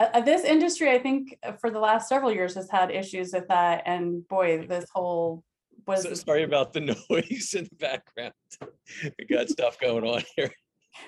Uh, 0.00 0.08
uh, 0.14 0.20
this 0.22 0.44
industry, 0.44 0.90
I 0.90 0.98
think, 0.98 1.38
uh, 1.42 1.52
for 1.52 1.70
the 1.70 1.78
last 1.78 2.08
several 2.08 2.32
years 2.32 2.54
has 2.54 2.70
had 2.70 2.90
issues 2.90 3.32
with 3.32 3.46
that. 3.48 3.82
And 3.84 4.26
boy, 4.26 4.66
this 4.66 4.86
whole 4.92 5.44
was 5.86 6.02
So 6.02 6.14
sorry 6.14 6.42
about 6.42 6.72
the 6.72 6.80
noise 7.10 7.54
in 7.54 7.64
the 7.64 7.76
background. 7.78 8.32
We 9.18 9.24
got 9.26 9.48
stuff 9.48 9.78
going 9.78 10.04
on 10.04 10.22
here. 10.36 10.50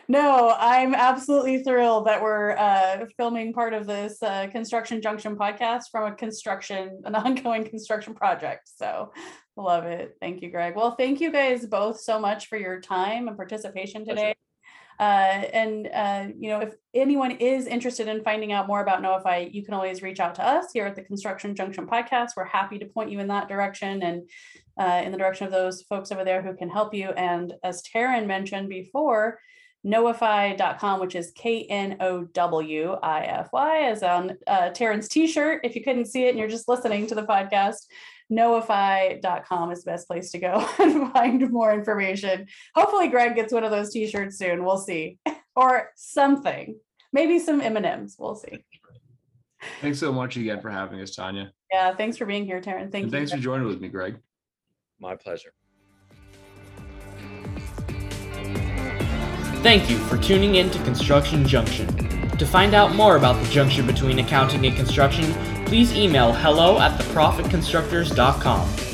No, 0.08 0.54
I'm 0.56 0.94
absolutely 0.94 1.64
thrilled 1.64 2.06
that 2.06 2.22
we're 2.22 2.52
uh, 2.52 3.06
filming 3.16 3.52
part 3.52 3.74
of 3.74 3.86
this 3.86 4.22
uh, 4.22 4.46
Construction 4.52 5.02
Junction 5.02 5.36
podcast 5.36 5.84
from 5.90 6.12
a 6.12 6.14
construction, 6.14 7.02
an 7.04 7.14
ongoing 7.26 7.64
construction 7.64 8.14
project. 8.14 8.70
So 8.76 9.12
love 9.56 9.84
it. 9.84 10.16
Thank 10.20 10.42
you, 10.42 10.50
Greg. 10.50 10.76
Well, 10.76 10.94
thank 10.94 11.20
you 11.20 11.32
guys 11.32 11.66
both 11.66 12.00
so 12.00 12.20
much 12.20 12.46
for 12.46 12.56
your 12.56 12.80
time 12.80 13.26
and 13.26 13.36
participation 13.36 14.04
Pleasure. 14.04 14.34
Uh, 14.98 15.02
and 15.52 15.88
uh, 15.92 16.26
you 16.38 16.48
know, 16.50 16.60
if 16.60 16.74
anyone 16.94 17.32
is 17.32 17.66
interested 17.66 18.08
in 18.08 18.22
finding 18.22 18.52
out 18.52 18.66
more 18.66 18.82
about 18.82 19.02
Knowify, 19.02 19.52
you 19.52 19.64
can 19.64 19.74
always 19.74 20.02
reach 20.02 20.20
out 20.20 20.34
to 20.36 20.46
us 20.46 20.66
here 20.72 20.86
at 20.86 20.94
the 20.94 21.02
Construction 21.02 21.54
Junction 21.54 21.86
Podcast. 21.86 22.30
We're 22.36 22.44
happy 22.44 22.78
to 22.78 22.86
point 22.86 23.10
you 23.10 23.20
in 23.20 23.28
that 23.28 23.48
direction 23.48 24.02
and 24.02 24.28
uh, 24.78 25.02
in 25.04 25.12
the 25.12 25.18
direction 25.18 25.46
of 25.46 25.52
those 25.52 25.82
folks 25.82 26.12
over 26.12 26.24
there 26.24 26.42
who 26.42 26.54
can 26.54 26.70
help 26.70 26.94
you. 26.94 27.10
And 27.10 27.54
as 27.62 27.82
Taryn 27.82 28.26
mentioned 28.26 28.68
before, 28.68 29.38
knowify.com, 29.84 31.00
which 31.00 31.14
is 31.14 31.32
K 31.34 31.64
N 31.64 31.96
O 32.00 32.24
W 32.24 32.92
I 33.02 33.24
F 33.24 33.48
Y, 33.52 33.90
is 33.90 34.02
on 34.02 34.38
uh, 34.46 34.70
Taryn's 34.70 35.08
t 35.08 35.26
shirt. 35.26 35.60
If 35.64 35.74
you 35.74 35.82
couldn't 35.82 36.06
see 36.06 36.26
it 36.26 36.30
and 36.30 36.38
you're 36.38 36.48
just 36.48 36.68
listening 36.68 37.06
to 37.08 37.14
the 37.14 37.24
podcast, 37.24 37.86
knowify.com 38.30 39.72
is 39.72 39.84
the 39.84 39.90
best 39.90 40.06
place 40.06 40.30
to 40.32 40.38
go 40.38 40.68
and 40.78 41.12
find 41.12 41.50
more 41.50 41.72
information. 41.72 42.46
Hopefully, 42.74 43.08
Greg 43.08 43.34
gets 43.34 43.52
one 43.52 43.64
of 43.64 43.70
those 43.70 43.90
t 43.90 44.06
shirts 44.06 44.38
soon. 44.38 44.64
We'll 44.64 44.78
see. 44.78 45.18
or 45.56 45.90
something. 45.96 46.76
Maybe 47.12 47.38
some 47.38 47.60
M&Ms. 47.60 48.16
We'll 48.18 48.36
see. 48.36 48.64
Thanks 49.80 49.98
so 49.98 50.12
much 50.12 50.36
again 50.36 50.60
for 50.60 50.70
having 50.70 51.00
us, 51.00 51.14
Tanya. 51.14 51.52
Yeah, 51.70 51.94
thanks 51.94 52.16
for 52.16 52.26
being 52.26 52.44
here, 52.44 52.60
Taryn. 52.60 52.90
Thank 52.90 53.04
And 53.04 53.04
you. 53.04 53.10
thanks 53.10 53.30
for 53.32 53.38
joining 53.38 53.66
with 53.66 53.80
me, 53.80 53.88
Greg. 53.88 54.18
My 54.98 55.14
pleasure. 55.14 55.52
Thank 59.62 59.88
you 59.88 59.98
for 59.98 60.16
tuning 60.18 60.56
in 60.56 60.70
to 60.70 60.82
Construction 60.82 61.46
Junction. 61.46 61.86
To 62.36 62.46
find 62.46 62.74
out 62.74 62.94
more 62.96 63.16
about 63.16 63.40
the 63.40 63.48
junction 63.50 63.86
between 63.86 64.18
accounting 64.18 64.66
and 64.66 64.74
construction, 64.74 65.32
please 65.72 65.96
email 65.96 66.34
hello 66.34 66.78
at 66.78 67.00
theprofitconstructors.com. 67.00 68.91